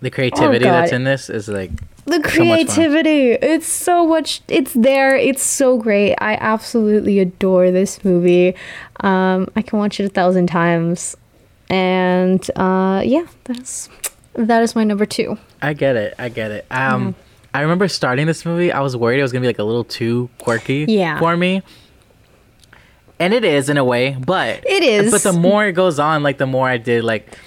[0.02, 1.72] The creativity that's in this is like
[2.06, 6.16] The So creativity, it's so much, it's there, it's so great.
[6.20, 8.56] I absolutely adore this movie.
[9.00, 11.16] Um, I can watch it a thousand times.
[11.70, 13.90] And uh, yeah, that's
[14.34, 15.38] that is my number two.
[15.62, 16.14] I get it.
[16.20, 16.66] I get it.
[16.70, 17.16] Um,
[17.54, 18.72] I remember starting this movie.
[18.72, 21.18] I was worried it was gonna be like a little too quirky Yeah.
[21.20, 21.62] for me,
[23.20, 24.18] and it is in a way.
[24.20, 25.12] But It is.
[25.12, 27.38] But the more it goes on, like the more I did like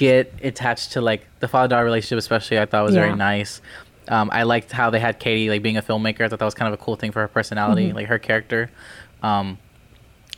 [0.00, 2.58] get attached to like the father daughter relationship, especially.
[2.58, 3.02] I thought was Yeah.
[3.02, 3.60] very nice.
[4.08, 6.22] Um, I liked how they had Katie like being a filmmaker.
[6.22, 7.96] I thought that was kind of a cool thing for her personality, Mm-hmm.
[7.96, 8.70] like her character.
[9.22, 9.58] Um,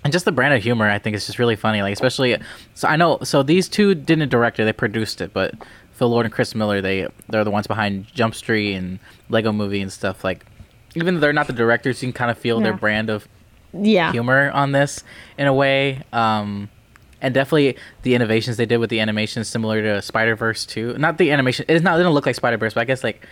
[0.05, 1.81] and just the brand of humor, I think is just really funny.
[1.81, 2.37] Like especially,
[2.75, 3.19] so I know.
[3.23, 5.33] So these two didn't direct it; they produced it.
[5.33, 5.55] But
[5.93, 8.99] Phil Lord and Chris Miller, they they're the ones behind Jump Street and
[9.29, 10.25] Lego Movie and stuff.
[10.25, 10.45] Like
[10.97, 13.29] even though they're not the directors, you can kind of feel their brand of
[13.73, 14.11] Yeah.
[14.11, 15.05] humor on this
[15.39, 16.03] in a way.
[16.13, 16.69] Um,
[17.23, 20.93] and definitely the innovations they did with the animation, similar to Spider Verse too.
[20.99, 21.95] Not the animation; it is not.
[21.95, 23.27] It doesn't look like Spider Verse, but I guess like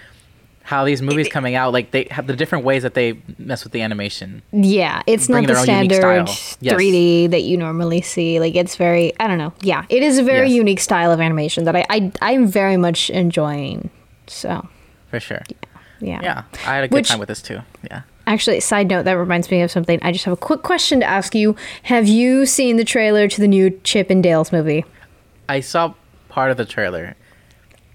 [0.62, 3.72] how these movies coming out, like they have the different ways that they mess with
[3.72, 4.40] the animation.
[4.52, 6.28] Yeah, it's not the their own unique standard.
[6.60, 6.74] Yes.
[6.76, 8.38] 3D that you normally see.
[8.38, 9.52] Like it's very, I don't know.
[9.62, 10.56] Yeah, it is a very Yes.
[10.56, 13.90] unique style of animation that I, I I'm very much enjoying.
[14.28, 14.68] So
[15.08, 15.42] For sure.
[15.98, 17.60] yeah, Yeah, I had a good Which- time with this too.
[17.90, 18.02] Yeah.
[18.30, 19.98] Actually, side note, that reminds me of something.
[20.02, 21.56] I just have a quick question to ask you.
[21.82, 24.84] Have you seen the trailer to the new Chip and Dale's movie?
[25.48, 25.94] I saw
[26.28, 27.16] part of the trailer.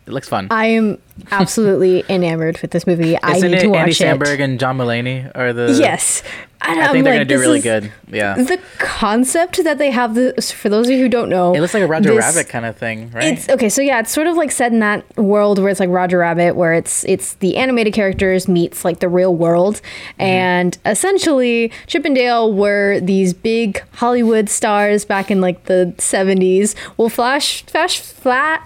[0.07, 0.47] It looks fun.
[0.51, 0.99] I am
[1.31, 3.17] absolutely enamored with this movie.
[3.21, 4.27] I Isn't need it to watch Andy it.
[4.27, 5.75] Samberg and John Mulaney are the?
[5.79, 6.21] Yes.
[6.61, 7.91] And I I'm think they're like, gonna do really good.
[8.09, 8.35] Yeah.
[8.35, 11.73] The concept that they have this for those of you who don't know, It looks
[11.73, 13.33] like a Roger this- Rabbit kind of thing, right?
[13.37, 15.89] It's okay, so yeah, it's sort of like set in that world where it's like
[15.89, 20.21] Roger Rabbit, where it's it's the animated characters meets like the real world, Mm-hmm.
[20.21, 26.75] and essentially Chip and Dale were these big Hollywood stars back in like the seventies.
[26.97, 28.63] Well, flash, flash, flat.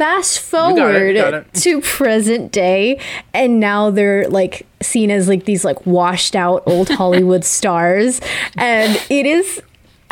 [0.00, 1.54] Fast got it, forward got it.
[1.54, 2.98] to present day,
[3.34, 8.20] and now they're like seen as like these like washed out old Hollywood stars,
[8.56, 9.62] and it is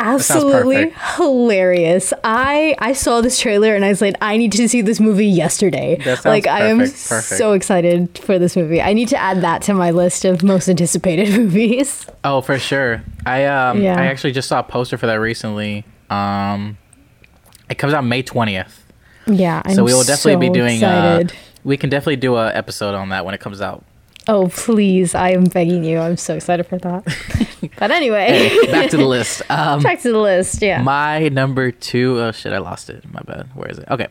[0.00, 2.12] absolutely hilarious.
[2.22, 5.26] I I saw this trailer and I was like, I need to see this movie
[5.26, 5.98] yesterday.
[6.24, 7.38] Like I am perfect, perfect.
[7.38, 8.80] so excited for this movie.
[8.80, 12.06] I need to add that to my list of most anticipated movies.
[12.24, 13.02] Oh, for sure.
[13.26, 13.98] I um Yeah.
[14.00, 15.84] I actually just saw a poster for that recently.
[16.10, 16.78] Um
[17.68, 18.70] it comes out May 20th.
[19.28, 21.32] Yeah, I'm so we will definitely be doing excited.
[21.32, 23.84] uh we can definitely do a episode on that when it comes out.
[24.26, 25.98] oh please, I am begging you.
[25.98, 27.04] I'm so excited for that.
[27.78, 29.42] but anyway, Back to the list.
[29.50, 30.62] Um back to the list.
[30.62, 30.82] Yeah.
[30.82, 33.04] my number 2 oh shit, I lost it.
[33.12, 33.48] My bad.
[33.54, 33.88] Where is it?
[33.90, 34.08] Okay.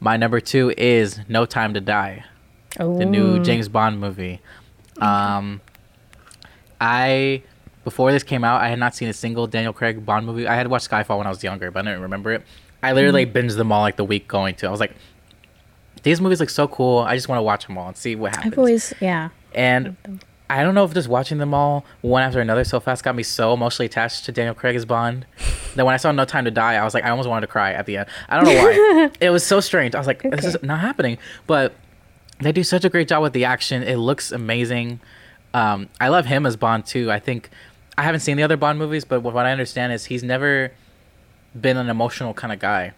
[0.00, 2.24] My number 2 is No Time to Die.
[2.78, 4.40] the new James Bond movie.
[5.00, 5.60] Um,
[6.80, 7.42] I
[7.84, 10.46] before this came out, I had not seen a single Daniel Craig Bond movie.
[10.48, 12.42] I had watched Skyfall when I was younger, but I didn't remember it.
[12.82, 13.36] I literally Mm-hmm.
[13.36, 14.66] binged them all like the week going to.
[14.66, 14.94] I was like,
[16.02, 16.98] these movies look so cool.
[17.00, 18.52] I just want to watch them all and see what happens.
[18.52, 19.30] I've always yeah.
[19.54, 19.96] and
[20.48, 23.24] I don't know if just watching them all one after another so fast got me
[23.24, 25.26] so emotionally attached to Daniel Craig as Bond
[25.74, 27.52] that when I saw No Time to Die, I was like, I almost wanted to
[27.52, 28.08] cry at the end.
[28.28, 29.10] I don't know why.
[29.20, 29.96] it was so strange.
[29.96, 31.18] I was like, this is not happening.
[31.48, 31.74] But
[32.40, 33.82] they do such a great job with the action.
[33.82, 35.00] It looks amazing.
[35.52, 37.10] Um, I love him as Bond too.
[37.10, 37.50] I think
[37.98, 40.70] I haven't seen the other Bond movies, but what I understand is he's never
[41.60, 42.92] been an emotional kind of guy.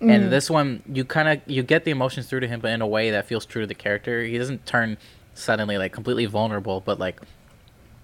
[0.00, 0.10] Mm.
[0.14, 2.80] And this one, you kind of you get the emotions through to him, but in
[2.82, 4.22] a way that feels true to the character.
[4.22, 4.96] He doesn't turn
[5.34, 7.20] suddenly like completely vulnerable, but like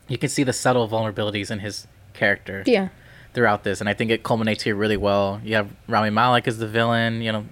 [0.09, 2.89] you can see the subtle vulnerabilities in his character Yeah.
[3.33, 5.41] throughout this, and I think it culminates here really well.
[5.45, 7.23] You have Rami Malek as the villain.
[7.23, 7.45] You know,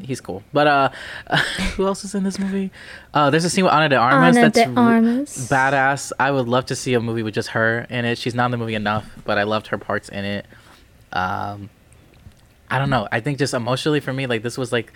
[0.00, 0.42] he's cool.
[0.52, 0.88] But uh,
[1.76, 2.70] who else is in this movie?
[3.12, 5.48] Uh, there's a scene with Ana de Armas Ana that's de Armas.
[5.50, 6.12] badass.
[6.20, 8.16] I would love to see a movie with just her in it.
[8.18, 10.46] She's not in the movie enough, but I loved her parts in it.
[11.12, 11.70] Um,
[12.70, 13.06] I don't know.
[13.12, 14.92] I think just emotionally for me, like this was like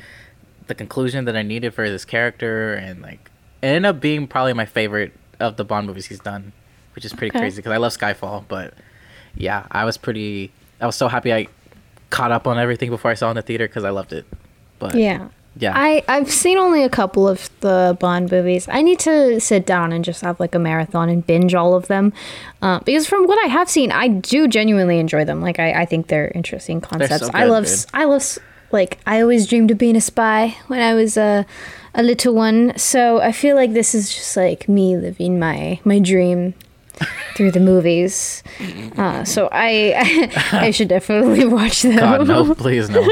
[0.66, 3.30] the conclusion that I needed for this character, and like
[3.62, 6.52] it ended up being probably my favorite of the Bond movies he's done,
[6.94, 7.38] which is pretty Okay.
[7.40, 8.44] crazy because I love Skyfall.
[8.48, 8.74] But
[9.36, 10.52] yeah, I was pretty.
[10.80, 11.48] I was so happy I
[12.10, 14.24] caught up on everything before I saw it in the theater because I loved it.
[14.78, 15.28] But Yeah.
[15.58, 18.68] Yeah, I, I've seen only a couple of the Bond movies.
[18.70, 21.88] I need to sit down and just have like a marathon and binge all of
[21.88, 22.12] them.
[22.60, 25.40] Uh, because from what I have seen, I do genuinely enjoy them.
[25.40, 27.26] Like, I, I think they're interesting concepts.
[27.26, 27.86] so I love, dude.
[27.94, 28.38] I love,
[28.70, 31.46] like, I always dreamed of being a spy when I was a,
[31.94, 32.76] a little one.
[32.76, 36.54] So I feel like this is just like me living my, my dream.
[37.36, 38.42] Through the movies.
[38.96, 41.96] Uh, so I I should definitely watch them.
[41.96, 43.02] God, no, please no.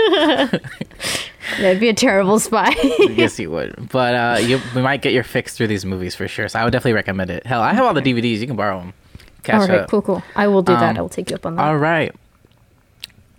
[1.59, 2.75] That'd be a terrible spy.
[3.11, 3.89] yes, you would.
[3.91, 6.49] But uh, you, we might get your fix through these movies for sure.
[6.49, 7.47] So I would definitely recommend it.
[7.47, 8.39] Hell, I have all the DVDs.
[8.39, 8.95] You can borrow them.
[9.43, 9.91] Catch All right, up.
[9.91, 10.23] cool, cool.
[10.35, 10.83] I will do that.
[10.93, 11.63] Um, I will take you up on that.
[11.63, 12.15] All right.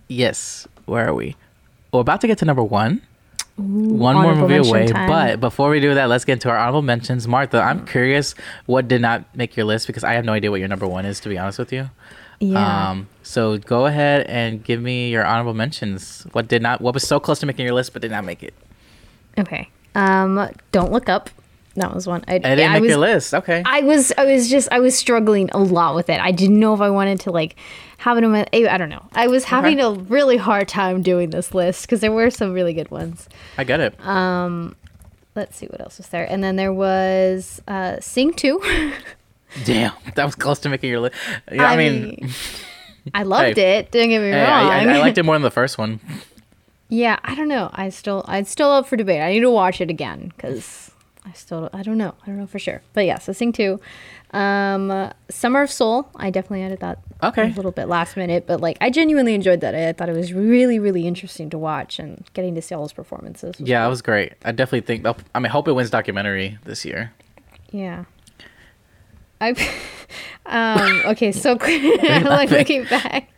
[0.06, 0.68] Yes.
[0.84, 1.34] Where are we?
[1.92, 3.02] We're about to get to number one.
[3.56, 4.86] One more movie away.
[4.86, 5.08] time.
[5.08, 7.26] But before we do that, let's get into our honorable mentions.
[7.26, 8.34] Martha, I'm curious
[8.66, 11.06] what did not make your list because I have no idea what your number one
[11.06, 11.90] is, to be honest with you.
[12.40, 12.90] yeah.
[12.90, 16.26] Um, so go ahead and give me your honorable mentions.
[16.32, 16.80] What did not?
[16.80, 18.54] What was so close to making your list but did not make it?
[19.38, 19.68] okay.
[19.94, 21.30] Um, don't look up.
[21.76, 22.24] That was one.
[22.26, 23.34] I, I didn't yeah, make was, your list.
[23.34, 23.62] Okay.
[23.64, 26.20] I was I was just I was struggling a lot with it.
[26.20, 27.56] I didn't know if I wanted to like
[27.98, 29.06] have it in my I don't know.
[29.12, 32.72] I was having a really hard time doing this list because there were some really
[32.72, 33.28] good ones.
[33.58, 34.00] I get it.
[34.04, 34.74] Um,
[35.36, 36.24] Let's see what else was there.
[36.24, 38.62] And then there was uh Sing 2.
[39.64, 41.14] Damn, that was close to making your list.
[41.52, 42.30] Yeah, I, mean,
[43.14, 43.78] I loved Hey.
[43.78, 43.90] it.
[43.90, 44.66] Don't get me hey, wrong.
[44.70, 46.00] I, I, I liked it more than the first one.
[46.88, 47.70] yeah, I don't know.
[47.74, 49.20] I still I'd still up for debate.
[49.20, 50.90] I need to watch it again cuz
[51.28, 52.14] I still I don't know.
[52.22, 52.82] I don't know for sure.
[52.92, 53.80] But yeah, so Sing 2.
[54.30, 57.50] Um Summer of Soul, I definitely added that Okay.
[57.50, 59.74] a little bit last minute, but like I genuinely enjoyed that.
[59.74, 62.92] I thought it was really really interesting to watch and getting to see all his
[62.92, 63.56] performances.
[63.58, 64.34] Yeah, it was great.
[64.44, 65.04] I definitely think.
[65.34, 67.12] I mean, hope it wins documentary this year.
[67.70, 68.04] Yeah.
[69.40, 69.50] I
[70.46, 73.28] um okay, so I'm like looking back.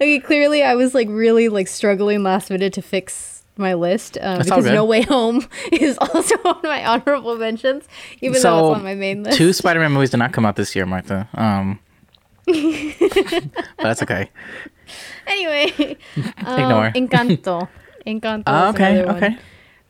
[0.00, 4.38] okay, clearly I was like really like struggling last minute to fix my list um,
[4.38, 4.74] because good.
[4.74, 7.86] No Way Home is also on my honorable mentions,
[8.20, 9.38] even though it's on my main list.
[9.38, 11.28] two Spider-Man movies did not come out this year, Martha.
[11.34, 11.78] Um,
[12.46, 12.56] but
[13.78, 14.30] that's okay.
[15.26, 15.96] anyway,
[16.44, 16.92] um, Ignore.
[16.94, 17.68] Encanto.
[18.06, 18.42] Encanto.
[18.46, 19.38] Oh, is okay, okay.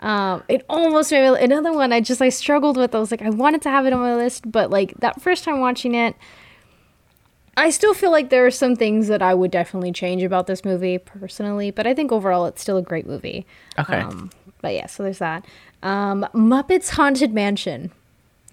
[0.00, 1.92] Um, it almost made me, another one.
[1.92, 2.94] I just I struggled with.
[2.94, 5.44] I was like, I wanted to have it on my list, but like that first
[5.44, 6.16] time watching it,
[7.57, 10.64] I still feel like there are some things that I would definitely change about this
[10.64, 11.70] movie personally.
[11.70, 13.46] But I think overall, it's still a great movie.
[13.78, 13.98] Okay.
[14.00, 14.30] Um,
[14.62, 15.44] but yeah, so there's that.
[15.82, 17.92] Um, Muppets Haunted Mansion.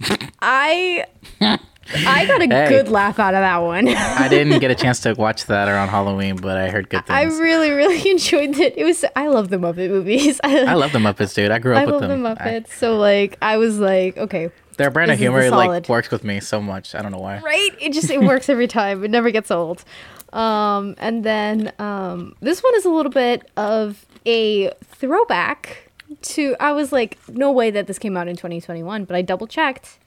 [0.41, 1.05] I
[1.41, 2.69] I got a Hey.
[2.69, 3.87] good laugh out of that one.
[3.87, 7.17] I didn't get a chance to watch that around Halloween, but I heard good things.
[7.17, 8.77] I really, really enjoyed it.
[8.77, 9.03] It was.
[9.15, 10.39] I love the Muppet movies.
[10.43, 11.51] I love the Muppets, dude.
[11.51, 12.25] I grew up I with love the them.
[12.25, 12.69] I- Muppets.
[12.73, 14.49] so like, I was like, okay,
[14.79, 16.95] their brand of humor like works with me so much.
[16.95, 17.37] I don't know why.
[17.39, 17.69] right?
[17.79, 19.03] It just it works every time.
[19.03, 19.83] It never gets old.
[20.33, 25.91] Um, and then um, this one is a little bit of a throwback
[26.23, 26.55] to.
[26.59, 29.99] I was like, no way that this came out in 2021, but I double checked.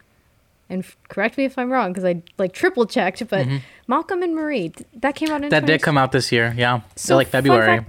[0.71, 3.27] And f- correct me if I'm wrong, because I like triple checked.
[3.29, 3.47] But
[3.89, 5.51] Malcolm and Marie, th- that came out in Mm-hmm.
[5.51, 6.55] That 20 did come out this year.
[6.57, 6.81] Yeah.
[6.97, 7.79] So like fun February.
[7.79, 7.89] fact-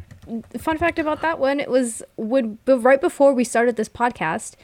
[0.60, 4.56] Fun fact, about that one, it was would right before we started this podcast,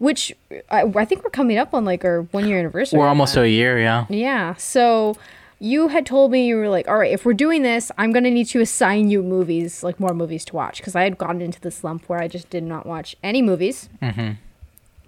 [0.00, 0.34] which
[0.70, 2.98] I, I think we're coming up on like our one year anniversary.
[2.98, 3.78] We're almost to a year.
[3.78, 4.06] Yeah.
[4.08, 4.54] Yeah.
[4.54, 5.16] So
[5.60, 8.30] you had told me you were like, all right, if we're doing this, I'm gonna
[8.30, 11.60] need to assign you movies, like more movies to watch, because I had gotten into
[11.60, 13.90] the slump where I just did not watch any movies.
[14.02, 14.32] Mm-hmm.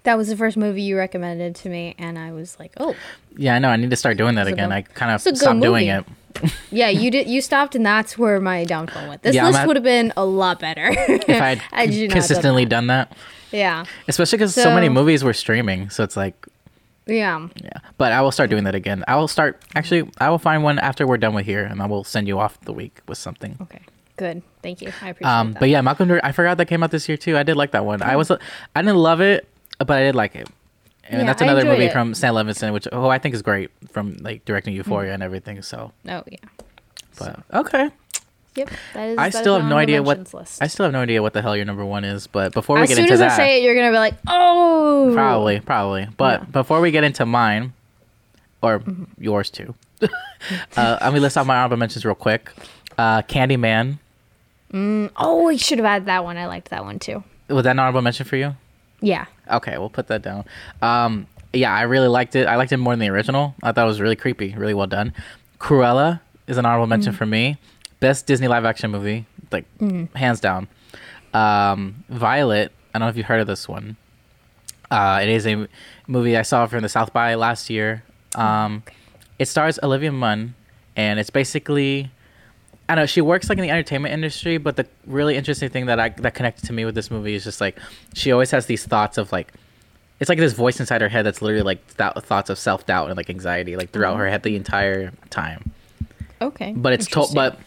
[0.03, 2.95] That was the first movie you recommended to me, and I was like, oh,
[3.37, 3.69] Yeah, I know.
[3.69, 4.71] I need to start doing that again.
[4.71, 6.05] I kind of stopped doing it.
[6.71, 7.27] yeah, you did.
[7.29, 9.21] You stopped, and that's where my downfall went.
[9.21, 12.87] This Yeah, list would have been a lot better If I had consistently done done
[12.87, 13.09] that.
[13.11, 13.17] that.
[13.57, 15.89] Yeah, Especially because so, many movies were streaming.
[15.91, 16.47] So it's like,
[17.05, 17.47] yeah.
[17.63, 17.69] yeah.
[17.99, 19.03] But I will start doing that again.
[19.07, 21.85] I will start, actually, I will find one after we're done with here and I
[21.85, 23.55] will send you off the week with something.
[23.61, 23.81] Okay,
[24.17, 24.41] good.
[24.63, 24.91] Thank you.
[25.03, 25.59] I appreciate Um, that.
[25.59, 27.37] but yeah, Malcolm, I forgot that came out this year too.
[27.37, 28.01] I did like that one.
[28.01, 28.37] I was, I
[28.81, 29.47] didn't love it,
[29.79, 30.47] but I did like it.
[31.09, 31.91] And Yeah, that's another movie it.
[31.91, 35.61] from Sam Levinson, which oh I think is great from like directing Euphoria and everything.
[35.61, 36.37] So, oh yeah.
[37.19, 37.89] but okay,
[38.55, 38.69] Yep.
[38.93, 39.17] That is.
[39.17, 40.61] I that is still my have no idea what list.
[40.61, 42.27] I still have no idea what the hell your number one is.
[42.27, 43.97] But before we as get into into as that, I say it, you're gonna be
[43.97, 45.11] like, oh.
[45.13, 46.07] Probably, probably.
[46.17, 46.45] But Yeah.
[46.45, 47.73] before we get into mine,
[48.61, 49.03] or Mm-hmm.
[49.21, 49.73] yours too,
[50.77, 52.51] uh, let me list out my honorable mentions real quick.
[52.97, 53.97] Uh, Candyman.
[54.73, 56.37] Oh, we should have added that one.
[56.37, 57.23] I liked that one too.
[57.49, 58.55] Was that an honorable mention for you?
[59.01, 59.25] Yeah.
[59.51, 60.45] Okay, we'll put that down.
[60.81, 62.47] Um, yeah, I really liked it.
[62.47, 63.55] I liked it more than the original.
[63.61, 65.13] I thought it was really creepy, really well done.
[65.59, 67.57] Cruella is an honorable mention for me.
[67.99, 69.65] Best Disney live action movie, like
[70.15, 70.67] hands down.
[71.33, 72.71] Um, Violet.
[72.93, 73.97] I don't know if you've heard of this one.
[74.91, 75.67] Uh, it is a
[76.07, 78.03] movie I saw from the South by last year.
[78.35, 78.83] Um,
[79.39, 80.53] it stars Olivia Munn,
[80.95, 82.11] and it's basically
[82.89, 85.85] I don't know she works like in the entertainment industry, but the really interesting thing
[85.85, 87.79] that I that connected to me with this movie is just like
[88.13, 89.53] she always has these thoughts of like
[90.19, 93.07] it's like this voice inside her head that's literally like th- thoughts of self doubt
[93.09, 95.71] and like anxiety like throughout her head the entire time.
[96.41, 96.73] Okay.
[96.75, 97.59] But it's told, but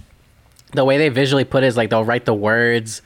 [0.72, 3.02] the way they visually put it is like they'll write the words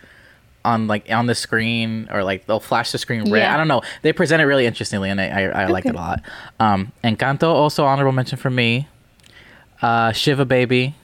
[0.64, 3.40] on like on the screen or like they'll flash the screen red.
[3.40, 3.54] Yeah.
[3.54, 3.82] I don't know.
[4.02, 6.22] They present it really interestingly, and I I, I liked it a lot.
[6.58, 8.88] Um, Encanto also honorable mention for me.
[9.80, 10.94] Uh, Shiva Baby,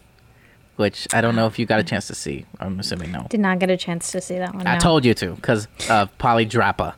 [0.76, 2.46] which I don't know if you got a chance to see.
[2.60, 3.26] I'm assuming no.
[3.28, 4.66] Did not get a chance to see that one.
[4.66, 4.80] I no.
[4.80, 6.94] told you to because of Polly Draper.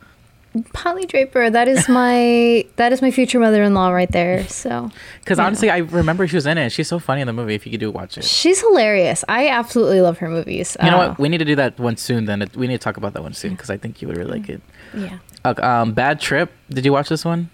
[0.72, 1.51] Polly Draper.
[1.51, 4.47] That is my that is my future mother-in-law right there.
[4.49, 6.70] So Because honestly, I remember she was in it.
[6.70, 7.55] She's so funny in the movie.
[7.55, 8.24] If you could do watch it.
[8.24, 9.24] she's hilarious.
[9.29, 10.76] I absolutely love her movies.
[10.83, 11.18] You know Uh, what?
[11.18, 12.24] We need to do that one soon.
[12.24, 14.31] Then we need to talk about that one soon because I think you would really
[14.33, 14.61] like it.
[14.95, 15.18] Yeah.
[15.45, 16.51] Uh, um, Bad Trip.
[16.70, 17.51] Did you watch this one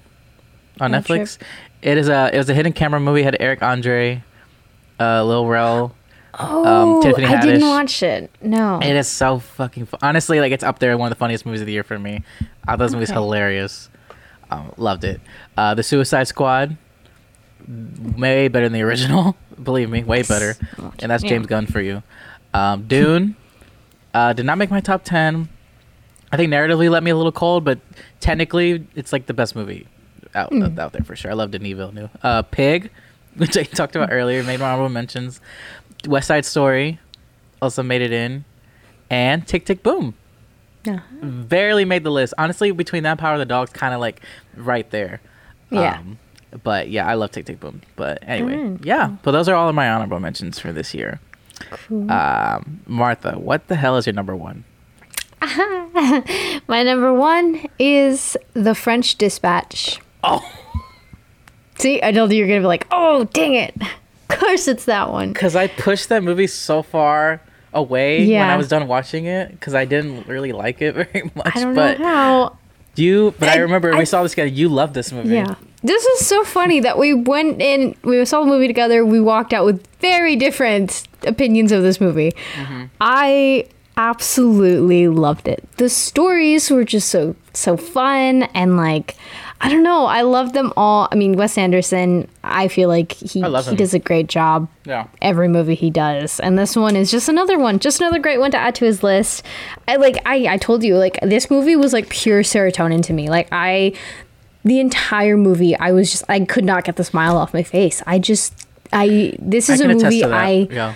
[0.80, 1.38] on Bad Netflix?
[1.82, 3.20] It is a it was a hidden camera movie.
[3.20, 4.22] It had Eric Andre,
[4.98, 5.94] uh, Lil Rel.
[6.38, 8.30] Oh, Tiffany I didn't watch it.
[8.42, 8.78] No.
[8.80, 11.60] It is so fucking fu- honestly like it's up there one of the funniest movies
[11.60, 12.22] of the year for me.
[12.66, 13.88] I thought this movie's hilarious.
[14.50, 15.20] Um, loved it.
[15.56, 16.76] Uh, the Suicide Squad,
[18.16, 19.36] way better than the original.
[19.62, 20.56] Believe me, way better.
[20.98, 21.30] And that's Yeah.
[21.30, 22.02] James Gunn for you.
[22.52, 23.36] Um, Dune
[24.12, 25.48] uh, did not make my top ten.
[26.32, 27.78] I think narratively let me a little cold, but
[28.20, 29.86] technically it's like the best movie
[30.34, 30.78] out Hmm.
[30.78, 31.30] out there for sure.
[31.30, 32.10] I love Denis Villeneuve.
[32.22, 32.90] Uh, Pig,
[33.36, 35.40] which I talked about earlier, made my honorable mentions.
[36.06, 36.98] West Side Story
[37.62, 38.44] also made it in,
[39.10, 40.14] and Tick Tick Boom
[40.86, 41.00] No.
[41.22, 42.34] barely made the list.
[42.38, 44.20] Honestly, between that Power of the Dogs, kind of like
[44.56, 45.20] right there.
[45.70, 45.98] Yeah.
[45.98, 46.18] Um,
[46.62, 47.82] but yeah, I love Tick Tick Boom.
[47.96, 49.16] But anyway, Alright, yeah.
[49.22, 51.20] But those are all of my honorable mentions for this year.
[51.70, 52.10] Cool.
[52.10, 54.64] Um, Martha, what the hell is your number one?
[56.66, 60.00] My number one is The French Dispatch.
[60.22, 60.42] Oh,
[61.76, 63.74] See, I told you you're gonna be like, oh, dang it.
[64.34, 65.32] Of course it's that one.
[65.32, 67.40] because I pushed that movie so far
[67.72, 71.56] away when I was done watching it because I didn't really like it very much.
[71.56, 72.58] I don't but know how.
[72.96, 74.48] you, but I, I- remember I- we saw this together.
[74.48, 75.34] You loved this movie.
[75.34, 75.54] Yeah.
[75.82, 79.52] This is so funny that we went in, we saw the movie together, we walked
[79.52, 82.32] out with very different opinions of this movie.
[82.54, 82.84] Mm-hmm.
[83.02, 83.66] I
[83.96, 85.62] absolutely loved it.
[85.76, 89.16] The stories were just so so fun and like
[89.60, 91.08] I don't know, I love them all.
[91.10, 95.06] I mean, Wes Anderson, I feel like he he does a great job Yeah.
[95.22, 96.38] every movie he does.
[96.40, 99.02] And this one is just another one just another great one to add to his
[99.02, 99.42] list.
[99.88, 103.30] I like i i told you like this movie was like pure serotonin to me.
[103.30, 103.92] Like i
[104.64, 108.02] the entire movie i was just i could not get the smile off my face.
[108.06, 110.94] I just i this is I a movie i yeah.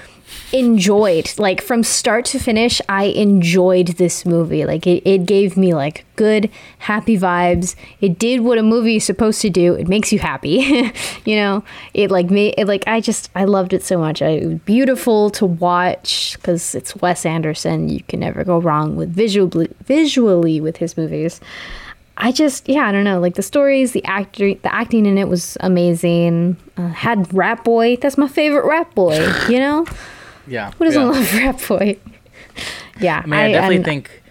[0.53, 5.75] Enjoyed like from start to finish i enjoyed this movie like it, it gave me
[5.75, 10.11] like good happy vibes it did what a movie is supposed to do it makes
[10.11, 10.91] you happy
[11.27, 14.29] you know it like made it like i just i loved it so much I,
[14.29, 19.11] it was beautiful to watch because it's wes anderson you can never go wrong with
[19.11, 21.41] visually visually with his movies
[22.21, 23.21] I just, yeah, I don't know.
[23.21, 26.57] Like the stories, the actor, the acting in it was amazing.
[26.77, 27.95] Uh, had Rat Boy.
[27.95, 29.25] That's my favorite Rat Boy.
[29.49, 29.87] You know,
[30.49, 30.71] Yeah.
[30.73, 31.09] who doesn't yeah.
[31.09, 31.99] love Rat Boy?
[33.01, 34.23] Yeah, I mean, I, definitely and- think,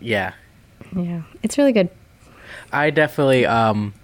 [0.00, 0.32] yeah,
[0.96, 1.88] Yeah, it's really good.
[2.72, 3.94] I definitely um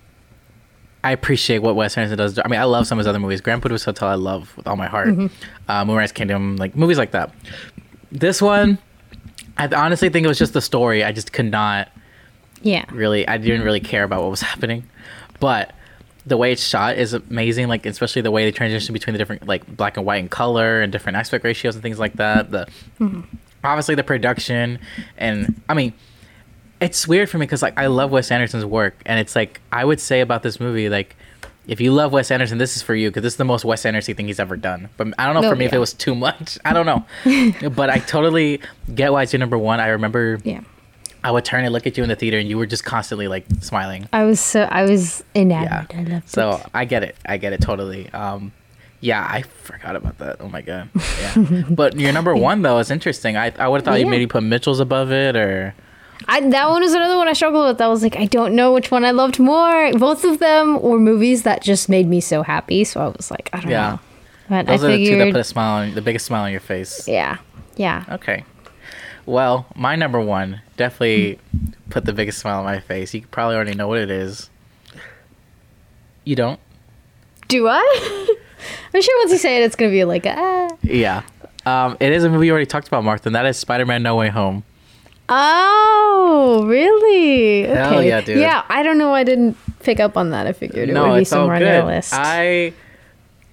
[1.03, 2.39] I appreciate what Wes Anderson does.
[2.39, 3.41] I mean, I love some of his other movies.
[3.41, 5.09] Grand Budapest Hotel, I love with all my heart.
[5.67, 7.33] Uh, Moonrise Kingdom, like movies like that.
[8.13, 8.77] This one,
[9.57, 11.03] I honestly think it was just the story.
[11.03, 11.89] I just could not
[12.61, 13.27] Yeah, really.
[13.27, 14.85] I didn't really care about what was happening,
[15.39, 15.73] but
[16.31, 17.69] the way it's shot is amazing.
[17.69, 20.81] Like especially the way they transition between the different like black and white and color
[20.81, 22.51] and different aspect ratios and things like that.
[22.51, 22.67] The
[22.99, 23.21] mm-hmm.
[23.63, 24.79] obviously the production
[25.19, 25.93] and I mean
[26.81, 29.85] it's weird for me because like I love Wes Anderson's work, and it's like I
[29.85, 31.15] would say about this movie, like
[31.67, 33.85] if you love Wes Anderson, this is for you because this is the most Wes
[33.85, 34.89] Anderson thing he's ever done.
[34.97, 36.59] But I don't know Oh, for me if it was too much.
[36.65, 38.61] I don't know, but I totally
[38.95, 39.79] get why it's your number one.
[39.79, 40.63] I remember yeah.
[41.23, 43.29] I would turn and look at you in the theater, and you were just constantly
[43.29, 44.09] like smiling.
[44.13, 45.95] I was so I was Yeah, enamored.
[45.95, 46.67] I loved so it.
[46.75, 47.17] I get it.
[47.27, 48.09] I get it totally.
[48.11, 48.53] Um,
[49.01, 50.37] yeah, I forgot about that.
[50.41, 50.89] Oh my god.
[51.21, 53.37] Yeah, but your number one though is interesting.
[53.37, 55.75] I I would have thought you maybe put Mitchell's above it or.
[56.29, 57.81] I, that one was another one I struggled with.
[57.81, 59.91] I was like, I don't know which one I loved more.
[59.95, 62.85] Both of them were movies that just made me so happy.
[62.85, 63.91] So I was like, I don't Yeah.
[63.93, 64.01] know.
[64.51, 66.45] But Those I are the two that figured, put a smile on the biggest smile
[66.45, 67.09] on your face.
[67.09, 67.39] yeah,
[67.77, 68.05] yeah.
[68.11, 68.45] Okay.
[69.31, 71.39] Well, my number one definitely
[71.89, 73.15] put the biggest smile on my face.
[73.15, 74.51] You probably already know what it is.
[76.25, 76.59] You don't?
[77.47, 77.79] Do I?
[78.93, 80.71] I'm sure once you say it, it's gonna be like, ah.
[80.83, 81.23] Yeah.
[81.65, 84.03] Um, it is a movie you already talked about, Martha, and that is Spider Man
[84.03, 84.65] No Way Home.
[85.29, 87.67] Oh, really?
[87.67, 87.75] Okay.
[87.75, 88.39] Hell yeah, dude.
[88.39, 89.11] Yeah, I don't know.
[89.11, 90.49] why I didn't pick up on that.
[90.49, 92.15] I figured it would no, be it's all somewhere on their list.
[92.17, 92.73] I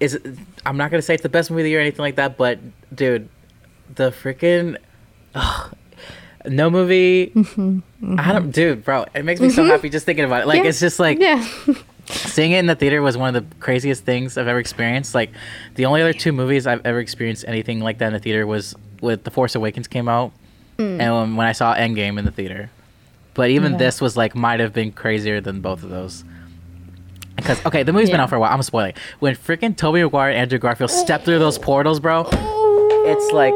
[0.00, 0.18] is
[0.66, 2.36] I'm not gonna say it's the best movie of the year or anything like that,
[2.36, 2.58] but
[2.92, 3.28] dude,
[3.94, 4.76] the freaking
[6.46, 7.32] no movie.
[8.18, 9.04] I don't, dude, bro.
[9.14, 10.46] It makes me so happy just thinking about it.
[10.46, 10.64] Like Mm-hmm.
[10.64, 10.68] Yeah.
[10.68, 11.46] it's just like yeah.
[12.06, 15.14] seeing it in the theater was one of the craziest things I've ever experienced.
[15.14, 15.30] Like
[15.74, 18.74] the only other two movies I've ever experienced anything like that in the theater was
[19.00, 20.32] with The Force Awakens came out
[20.78, 21.00] Mm.
[21.00, 22.70] and when, when I saw Endgame in the theater.
[23.34, 23.78] But even Yeah.
[23.78, 26.22] this was like might have been crazier than both of those.
[27.34, 28.52] Because okay, the movie's been out for a while.
[28.52, 28.94] I'm spoiling.
[29.18, 33.54] When freaking Tobey Maguire and Andrew Garfield step through those portals, bro, it's like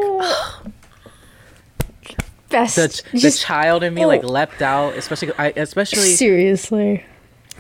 [2.53, 2.77] best.
[2.77, 4.29] the, the just child in me like oh.
[4.29, 4.95] leapt out.
[4.97, 7.05] Especially, I especially seriously.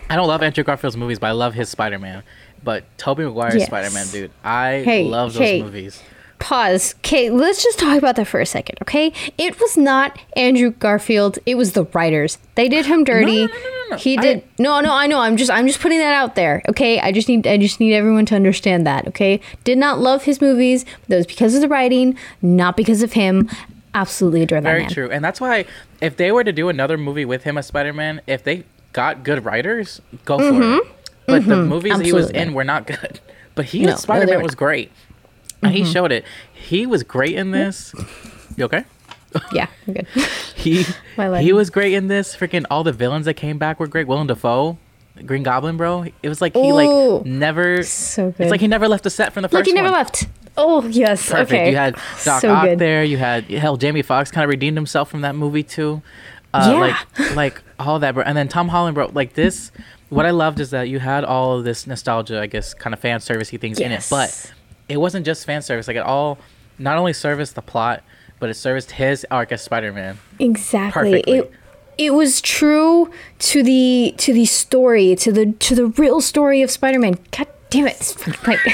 [0.09, 2.23] I don't love Andrew Garfield's movies, but I love his Spider Man.
[2.63, 3.67] But Tobey Maguire's Yes.
[3.67, 5.63] Spider Man, dude, I Hey, love those hey.
[5.63, 6.01] movies.
[6.39, 6.97] Pause.
[6.99, 9.13] Okay, let's just talk about that for a second, okay?
[9.39, 11.39] It was not Andrew Garfield.
[11.47, 12.39] It was the writers.
[12.57, 13.47] They did him dirty.
[13.47, 13.97] no, no, no, no.
[13.97, 14.45] He I- did.
[14.59, 15.21] no, no, I know.
[15.21, 16.99] I'm just I'm just putting that out there, okay?
[16.99, 19.41] I just need I just need everyone to understand that, okay?
[19.63, 20.85] Did not love his movies.
[21.07, 23.49] That was because of the writing, not because of him.
[23.95, 24.91] Absolutely adore that Very man.
[24.91, 25.67] true, and that's why
[26.01, 29.23] if they were to do another movie with him as Spider Man, if they got
[29.23, 30.83] good writers, go for it.
[31.27, 32.37] But the movies he was Mm-hmm.
[32.37, 33.21] In were not good.
[33.55, 34.57] But he No, Spider Man were was not.
[34.57, 34.65] Mm-hmm.
[34.65, 34.93] great,
[35.63, 36.25] and he showed it.
[36.55, 37.95] He was great in this.
[38.57, 38.85] You okay?
[39.53, 40.07] Yeah, I'm good.
[40.57, 40.85] He
[41.17, 42.37] he was great in this.
[42.37, 44.07] Freaking all the villains that came back were great.
[44.07, 44.79] Willem Dafoe,
[45.27, 46.07] Green Goblin, bro.
[46.23, 46.75] It was like he Ooh.
[46.75, 47.83] like never.
[47.83, 48.41] So good.
[48.41, 49.55] It's like he never left the set from the first.
[49.61, 49.99] Like he never one.
[49.99, 50.27] left.
[50.57, 51.29] Oh yes.
[51.31, 51.53] Perfect.
[51.53, 51.71] Okay.
[51.71, 51.95] You had
[52.25, 52.79] Doc so Ock good.
[52.79, 53.05] there.
[53.05, 53.77] You had hell.
[53.77, 56.03] Jamie Foxx kind of redeemed himself from that movie too.
[56.55, 56.79] Uh, Yeah.
[57.25, 58.25] Like like all that, bro.
[58.25, 59.11] And then Tom Holland, bro.
[59.13, 59.71] Like this.
[60.09, 63.01] What I loved is that you had all of this nostalgia, I guess, kind of
[63.01, 64.53] fan servicey things in it, but
[64.87, 65.89] it wasn't just fan service.
[65.89, 66.37] Like it all,
[66.79, 68.03] not only serviced the plot,
[68.39, 70.19] but it serviced his arc as Spider Man.
[70.39, 71.13] Exactly.
[71.13, 71.39] Perfectly.
[71.39, 71.53] It
[71.99, 76.71] it was true to the to the story, to the to the real story of
[76.71, 77.19] Spider-Man.
[77.31, 78.17] God damn it.
[78.47, 78.61] Like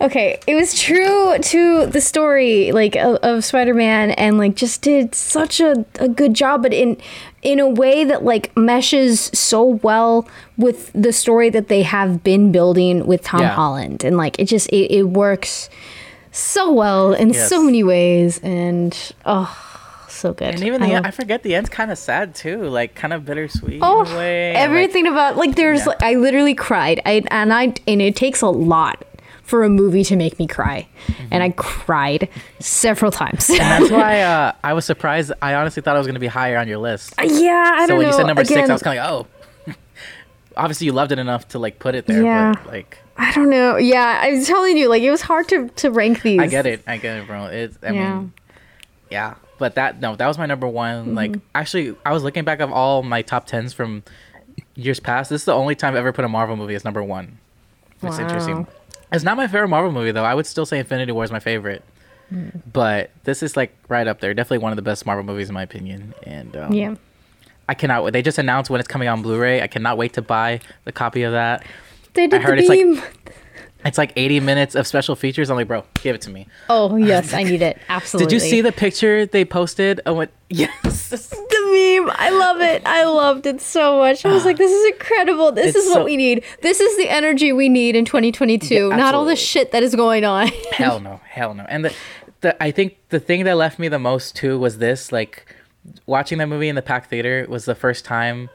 [0.00, 5.14] Okay, it was true to the story like of, of Spider-Man and like just did
[5.14, 6.96] such a, a good job but in
[7.42, 10.26] in a way that like meshes so well
[10.56, 13.50] with the story that they have been building with Tom Yeah.
[13.50, 15.70] Holland and like it just it, it works
[16.32, 17.48] so well in Yes.
[17.48, 19.71] so many ways and oh
[20.22, 20.54] so good.
[20.54, 23.12] And even the I end, I forget the end's kind of sad too, like kind
[23.12, 24.46] of bittersweet Oh, in a way.
[24.48, 25.86] and, like, everything about like there's Yeah.
[25.86, 27.00] like, I literally cried.
[27.04, 29.04] I and I and it takes a lot
[29.42, 30.88] for a movie to make me cry,
[31.30, 32.28] and I cried
[32.60, 33.50] several times.
[33.50, 35.32] and that's why uh, I was surprised.
[35.42, 37.12] I honestly thought it was going to be higher on your list.
[37.22, 37.88] yeah, I so don't know.
[37.88, 39.26] So when you said number six, I was kind of like,
[39.68, 39.74] oh.
[40.56, 42.22] Obviously, you loved it enough to like put it there.
[42.22, 42.52] Yeah.
[42.54, 43.76] But, like, I don't know.
[43.76, 46.40] Yeah, I was telling you, like it was hard to to rank these.
[46.40, 46.82] I get it.
[46.86, 47.46] I get it, bro.
[47.46, 47.76] It's.
[47.82, 48.14] I Yeah.
[48.18, 48.32] mean,
[49.10, 49.34] yeah.
[49.58, 51.06] But that no, that was my number one.
[51.06, 51.14] Mm-hmm.
[51.14, 54.02] Like, actually, I was looking back of all my top tens from
[54.74, 55.30] years past.
[55.30, 57.38] This is the only time I've ever put a Marvel movie as number one.
[58.02, 58.66] It's interesting.
[59.12, 60.24] It's not my favorite Marvel movie though.
[60.24, 61.84] I would still say Infinity War is my favorite.
[62.32, 62.62] Mm.
[62.72, 64.32] But this is like right up there.
[64.34, 66.14] Definitely one of the best Marvel movies in my opinion.
[66.24, 66.94] And um, Yeah.
[67.68, 68.02] I cannot.
[68.04, 68.12] wait.
[68.12, 69.62] They just announced when it's coming on Blu-ray.
[69.62, 71.64] I cannot wait to buy the copy of that.
[72.14, 73.02] They did heard the it's like- beam.
[73.84, 75.50] It's like 80 minutes of special features.
[75.50, 76.46] I'm like, bro, give it to me.
[76.68, 77.78] oh yes, I need it.
[77.88, 78.26] Absolutely.
[78.26, 80.00] Did you see the picture they posted?
[80.06, 81.08] I went, Yes.
[81.08, 82.14] the meme?
[82.16, 82.82] I love it.
[82.86, 84.24] I loved it so much.
[84.24, 85.52] I was like, this is incredible.
[85.52, 86.44] This It's is what we need.
[86.60, 88.74] This is the energy we need in 2022.
[88.90, 90.48] Yeah, not all the shit that is going on.
[90.72, 91.64] hell no, hell no.
[91.68, 91.94] And the,
[92.42, 95.46] the I think the thing that left me the most too was this like
[96.06, 98.50] watching that movie in the pack theater was the first time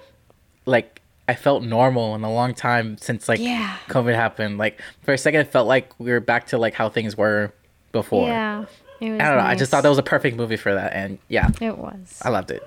[0.66, 3.76] like I felt normal in a long time since like Yeah.
[3.90, 4.58] COVID happened.
[4.58, 7.52] Like for a second, it felt like we were back to like how things were
[7.92, 8.28] before.
[8.30, 8.66] Yeah.
[9.02, 9.40] I don't know.
[9.40, 12.20] I just thought that was a perfect movie for that, and yeah, It was.
[12.24, 12.64] I loved it.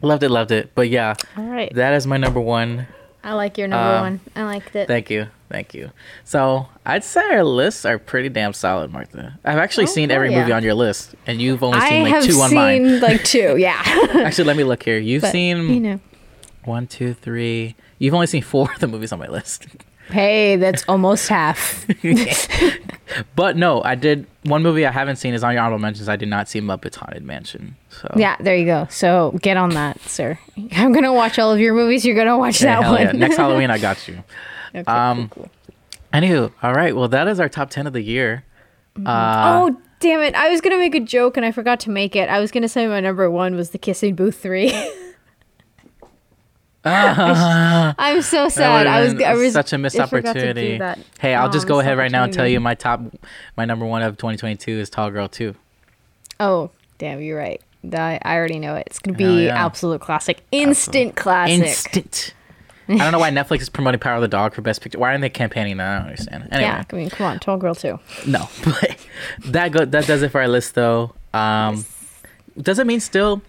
[0.00, 0.70] Loved it, loved it.
[0.74, 1.74] But yeah, All right.
[1.74, 2.86] that is my number one.
[3.24, 4.20] I like your number Um, one.
[4.36, 4.86] I liked it.
[4.86, 5.90] Thank you, thank you.
[6.24, 9.38] So I'd say our lists are pretty damn solid, Martha.
[9.44, 10.40] I've actually Oh, seen every yeah.
[10.40, 13.00] movie on your list, and you've only I seen like two on seen mine.
[13.00, 13.56] like two.
[13.58, 13.82] Yeah.
[14.14, 14.98] Actually, let me look here.
[14.98, 16.00] You've But, seen you know.
[16.68, 17.74] One, two, three.
[17.98, 19.66] You've only seen four of the movies on my list.
[20.10, 21.84] Hey, that's almost half.
[23.36, 26.08] but no, I did one movie I haven't seen is on your honorable mentions.
[26.08, 27.76] I did not see Muppets Haunted Mansion.
[27.90, 28.86] So yeah, there you go.
[28.90, 30.38] So get on that, sir.
[30.72, 32.06] I'm gonna watch all of your movies.
[32.06, 33.00] You're gonna watch Yeah, that one.
[33.02, 33.12] yeah.
[33.12, 34.22] Next Halloween, I got you.
[34.74, 35.50] Okay, Um, cool, cool.
[36.12, 36.96] Anywho, all right.
[36.96, 38.44] Well, that is our top ten of the year.
[39.04, 40.34] Uh, oh damn it!
[40.34, 42.28] I was gonna make a joke and I forgot to make it.
[42.30, 44.72] I was gonna say my number one was the Kissing Booth three.
[47.98, 48.86] I'm so sad.
[48.86, 51.02] I was, I was such a missed I forgot to do opportunity.
[51.20, 53.00] Hey, I'll Oh, just go ahead right now and tell you my top,
[53.56, 55.54] my number one of 2022 is Tall Girl 2.
[56.40, 57.60] Oh, damn, you're right.
[57.92, 58.84] I, I already know it.
[58.86, 59.64] It's gonna be yeah.
[59.64, 61.66] absolute classic, instant classic.
[61.66, 62.34] Instant.
[62.90, 64.98] I don't know why Netflix is promoting Power of the Dog for Best Picture.
[64.98, 65.88] Why aren't they campaigning that?
[65.90, 66.48] I don't understand.
[66.50, 68.00] Anyway, Yeah, I mean, come on, tall girl too.
[68.26, 68.96] no, but
[69.46, 71.14] that go that does it for our list though.
[71.34, 71.84] Um,
[72.60, 73.42] does it mean still.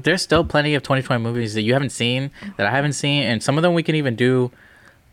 [0.00, 3.42] There's still plenty of 2020 movies that you haven't seen that I haven't seen, and
[3.42, 4.50] some of them we can even do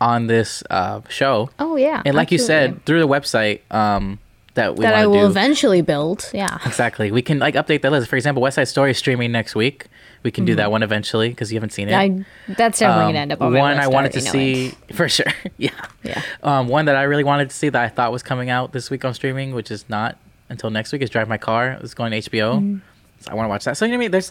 [0.00, 1.50] on this uh, show.
[1.58, 4.18] Oh yeah, And like you said, through the website, um,
[4.54, 5.26] that we that I will do.
[5.26, 6.28] eventually build.
[6.34, 6.58] Yeah.
[6.66, 7.12] Exactly.
[7.12, 8.08] We can like update the list.
[8.08, 9.86] For example, West Side Story is streaming next week.
[10.22, 11.94] We can do that one eventually because you haven't seen it.
[11.94, 13.78] I that's definitely Um, gonna end up on my one.
[13.78, 15.32] I wanted to see for sure.
[15.56, 15.70] yeah.
[16.02, 16.20] Yeah.
[16.42, 18.90] Um, one that I really wanted to see that I thought was coming out this
[18.90, 20.18] week on streaming, which is not
[20.48, 21.78] until next week, is Drive My Car.
[21.82, 22.56] It's going to HBO.
[22.56, 22.78] Mm-hmm.
[23.20, 23.76] So I want to watch that.
[23.76, 24.10] So you know what I mean?
[24.10, 24.30] There's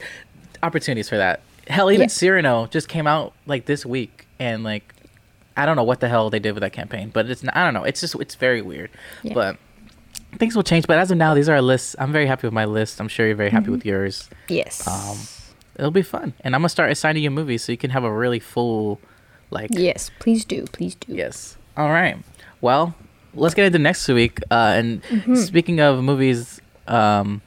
[0.63, 1.41] opportunities for that.
[1.67, 2.07] Hell, even Yeah.
[2.07, 4.93] Cyrano just came out like this week, and like
[5.57, 7.63] I don't know what the hell they did with that campaign, but it's not, I
[7.65, 7.83] don't know.
[7.83, 8.89] It's just it's very weird,
[9.23, 9.33] Yeah.
[9.33, 9.57] but.
[10.37, 11.95] Things will change, but as of now, these are our lists.
[11.97, 13.01] I'm very happy with my list.
[13.01, 13.71] I'm sure you're very happy Mm-hmm.
[13.71, 14.29] with yours.
[14.47, 14.87] Yes.
[14.87, 15.17] Um,
[15.75, 18.11] it'll be fun, and I'm gonna start assigning you movies so you can have a
[18.13, 18.99] really full,
[19.49, 20.11] like, yes.
[20.19, 20.65] Please do.
[20.71, 21.15] Please do.
[21.15, 21.57] Yes.
[21.75, 22.15] All right.
[22.61, 22.93] Well,
[23.33, 24.39] let's get into next week.
[24.51, 25.33] Uh, and Mm-hmm.
[25.35, 27.41] speaking of movies, um,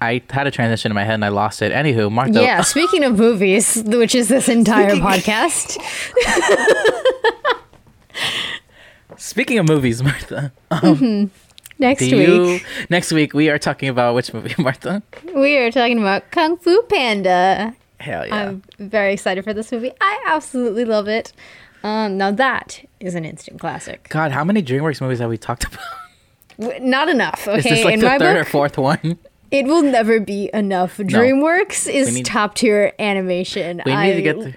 [0.00, 1.72] I had a transition in my head and I lost it.
[1.72, 2.40] Anywho, Martha.
[2.42, 2.60] Yeah.
[2.62, 5.76] Speaking of movies, which is this entire podcast.
[9.16, 10.52] Speaking of movies, Martha.
[10.70, 11.30] Um,
[11.78, 15.02] Next week, you next week we are talking about which movie, Martha?
[15.34, 17.74] we are talking about Kung Fu Panda.
[18.00, 18.48] Hell yeah.
[18.48, 19.92] I'm very excited for this movie.
[20.00, 21.34] I absolutely love it.
[21.82, 24.08] Um, now that is an instant classic.
[24.08, 26.80] God, how many DreamWorks movies have we talked about?
[26.82, 27.42] Not enough.
[27.42, 29.18] Is Okay, this like in the my third or fourth one?
[29.50, 30.96] It will never be enough.
[30.98, 33.82] DreamWorks is need- top tier animation.
[33.84, 34.54] We need I, to get the.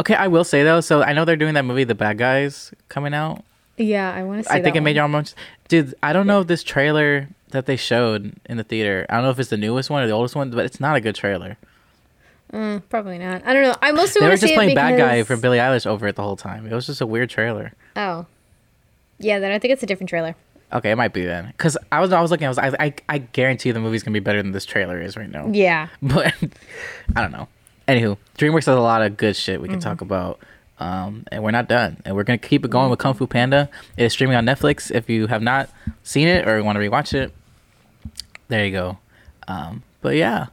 [0.00, 0.80] Okay, I will say though.
[0.80, 3.44] So I know they're doing that movie, The Bad Guys, coming out.
[3.76, 4.54] Yeah, I want to see.
[4.54, 4.96] I think it made one.
[4.96, 5.34] y'all much.
[5.68, 9.04] Dude, I don't know if this trailer that they showed in the theater.
[9.08, 10.96] I don't know if it's the newest one or the oldest one, but it's not
[10.96, 11.56] a good trailer.
[12.52, 13.44] Mm, probably not.
[13.44, 13.74] I don't know.
[13.82, 16.22] I mostly They were just playing Bad Guy because- for Billie Eilish over it the
[16.22, 16.66] whole time.
[16.66, 17.72] It was just a weird trailer.
[17.96, 18.26] Oh,
[19.18, 19.38] yeah.
[19.40, 20.36] Then I think it's a different trailer.
[20.72, 21.46] Okay, it might be then.
[21.48, 22.46] Because I was, I was looking.
[22.46, 25.16] I was, I, I, I guarantee the movie's gonna be better than this trailer is
[25.16, 25.48] right now.
[25.52, 25.88] Yeah.
[26.02, 26.34] But
[27.14, 27.48] I don't know.
[27.86, 29.88] Anywho, DreamWorks has a lot of good shit we can Mm-hmm.
[29.88, 30.40] talk about.
[30.80, 31.98] Um, and we're not done.
[32.04, 33.68] And we're gonna keep it going with Kung Fu Panda.
[33.96, 34.90] It is streaming on Netflix.
[34.90, 35.68] If you have not
[36.02, 37.32] seen it or want to rewatch it,
[38.48, 38.98] there you go.
[39.46, 40.46] Um, but yeah,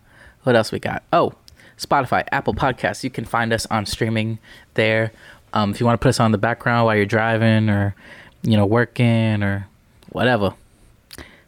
[0.43, 1.03] what else we got?
[1.11, 1.33] Oh,
[1.77, 3.03] Spotify, Apple Podcasts.
[3.03, 4.37] You can find us on streaming
[4.75, 5.11] there.
[5.53, 7.95] Um, if you want to put us on the background while you're driving or
[8.43, 9.67] you know working or
[10.11, 10.53] whatever,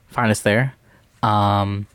[0.08, 0.74] find us there.
[1.22, 1.88] Um,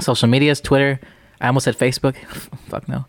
[0.00, 1.00] social medias, Twitter.
[1.40, 2.16] I almost said Facebook.
[2.68, 3.04] Fuck no.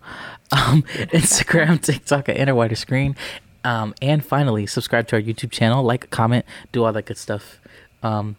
[0.51, 0.83] Um,
[1.13, 3.15] Instagram, TikTok, at Inner Wider Screen.
[3.63, 7.59] Um, and finally, subscribe to our YouTube channel, like, comment, do all that good stuff.
[8.03, 8.35] Um,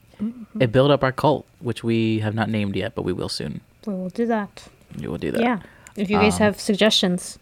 [0.61, 3.61] It built up our cult, which we have not named yet, but we will soon.
[3.87, 4.69] We will do that.
[4.99, 5.41] We will do that.
[5.41, 5.61] Yeah.
[5.97, 7.39] If you guys Um, have suggestions,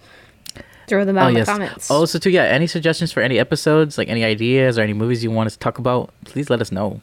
[0.87, 1.47] throw them out Oh in yes.
[1.47, 1.91] the comments.
[1.91, 2.45] Also, too, yeah.
[2.45, 5.59] Any suggestions for any episodes, like any ideas or any movies you want us to
[5.59, 7.01] talk about, please let us know,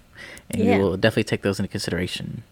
[0.52, 0.78] and Yeah.
[0.78, 2.44] we will definitely take those into consideration.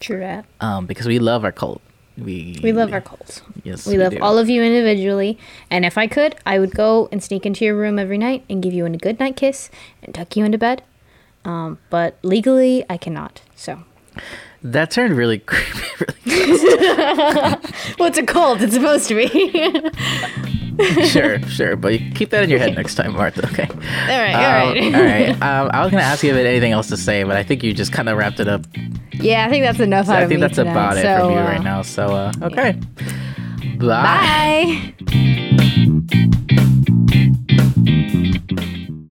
[0.00, 0.44] True that.
[0.60, 1.82] Um, because we love our cult.
[2.18, 3.42] We We love our cult.
[3.64, 4.18] Yes, We love do.
[4.20, 5.38] all of you individually.
[5.70, 8.62] And if I could, I would go and sneak into your room every night and
[8.62, 9.70] give you a good night kiss
[10.02, 10.82] and tuck you into bed.
[11.44, 13.40] Um, but legally, I cannot.
[13.56, 13.84] So.
[14.62, 15.80] That turned really creepy.
[16.26, 16.46] Really
[17.98, 18.60] Well, it's a cult.
[18.62, 19.28] It's supposed to be.
[21.08, 23.46] sure, sure, but you keep that in your head next time, Martha.
[23.46, 23.66] Okay.
[23.68, 24.34] all right.
[24.34, 24.94] Um, all right.
[24.94, 25.30] all right.
[25.42, 27.42] Um, I was gonna ask you if you had anything else to say, but I
[27.42, 28.64] think you just kind of wrapped it up.
[29.12, 30.72] Yeah, I think that's enough out I think that's tonight.
[30.72, 31.82] about it So, from you uh, right now.
[31.82, 32.72] So, uh, okay.
[33.78, 34.92] Bye.
[36.48, 36.56] Bye.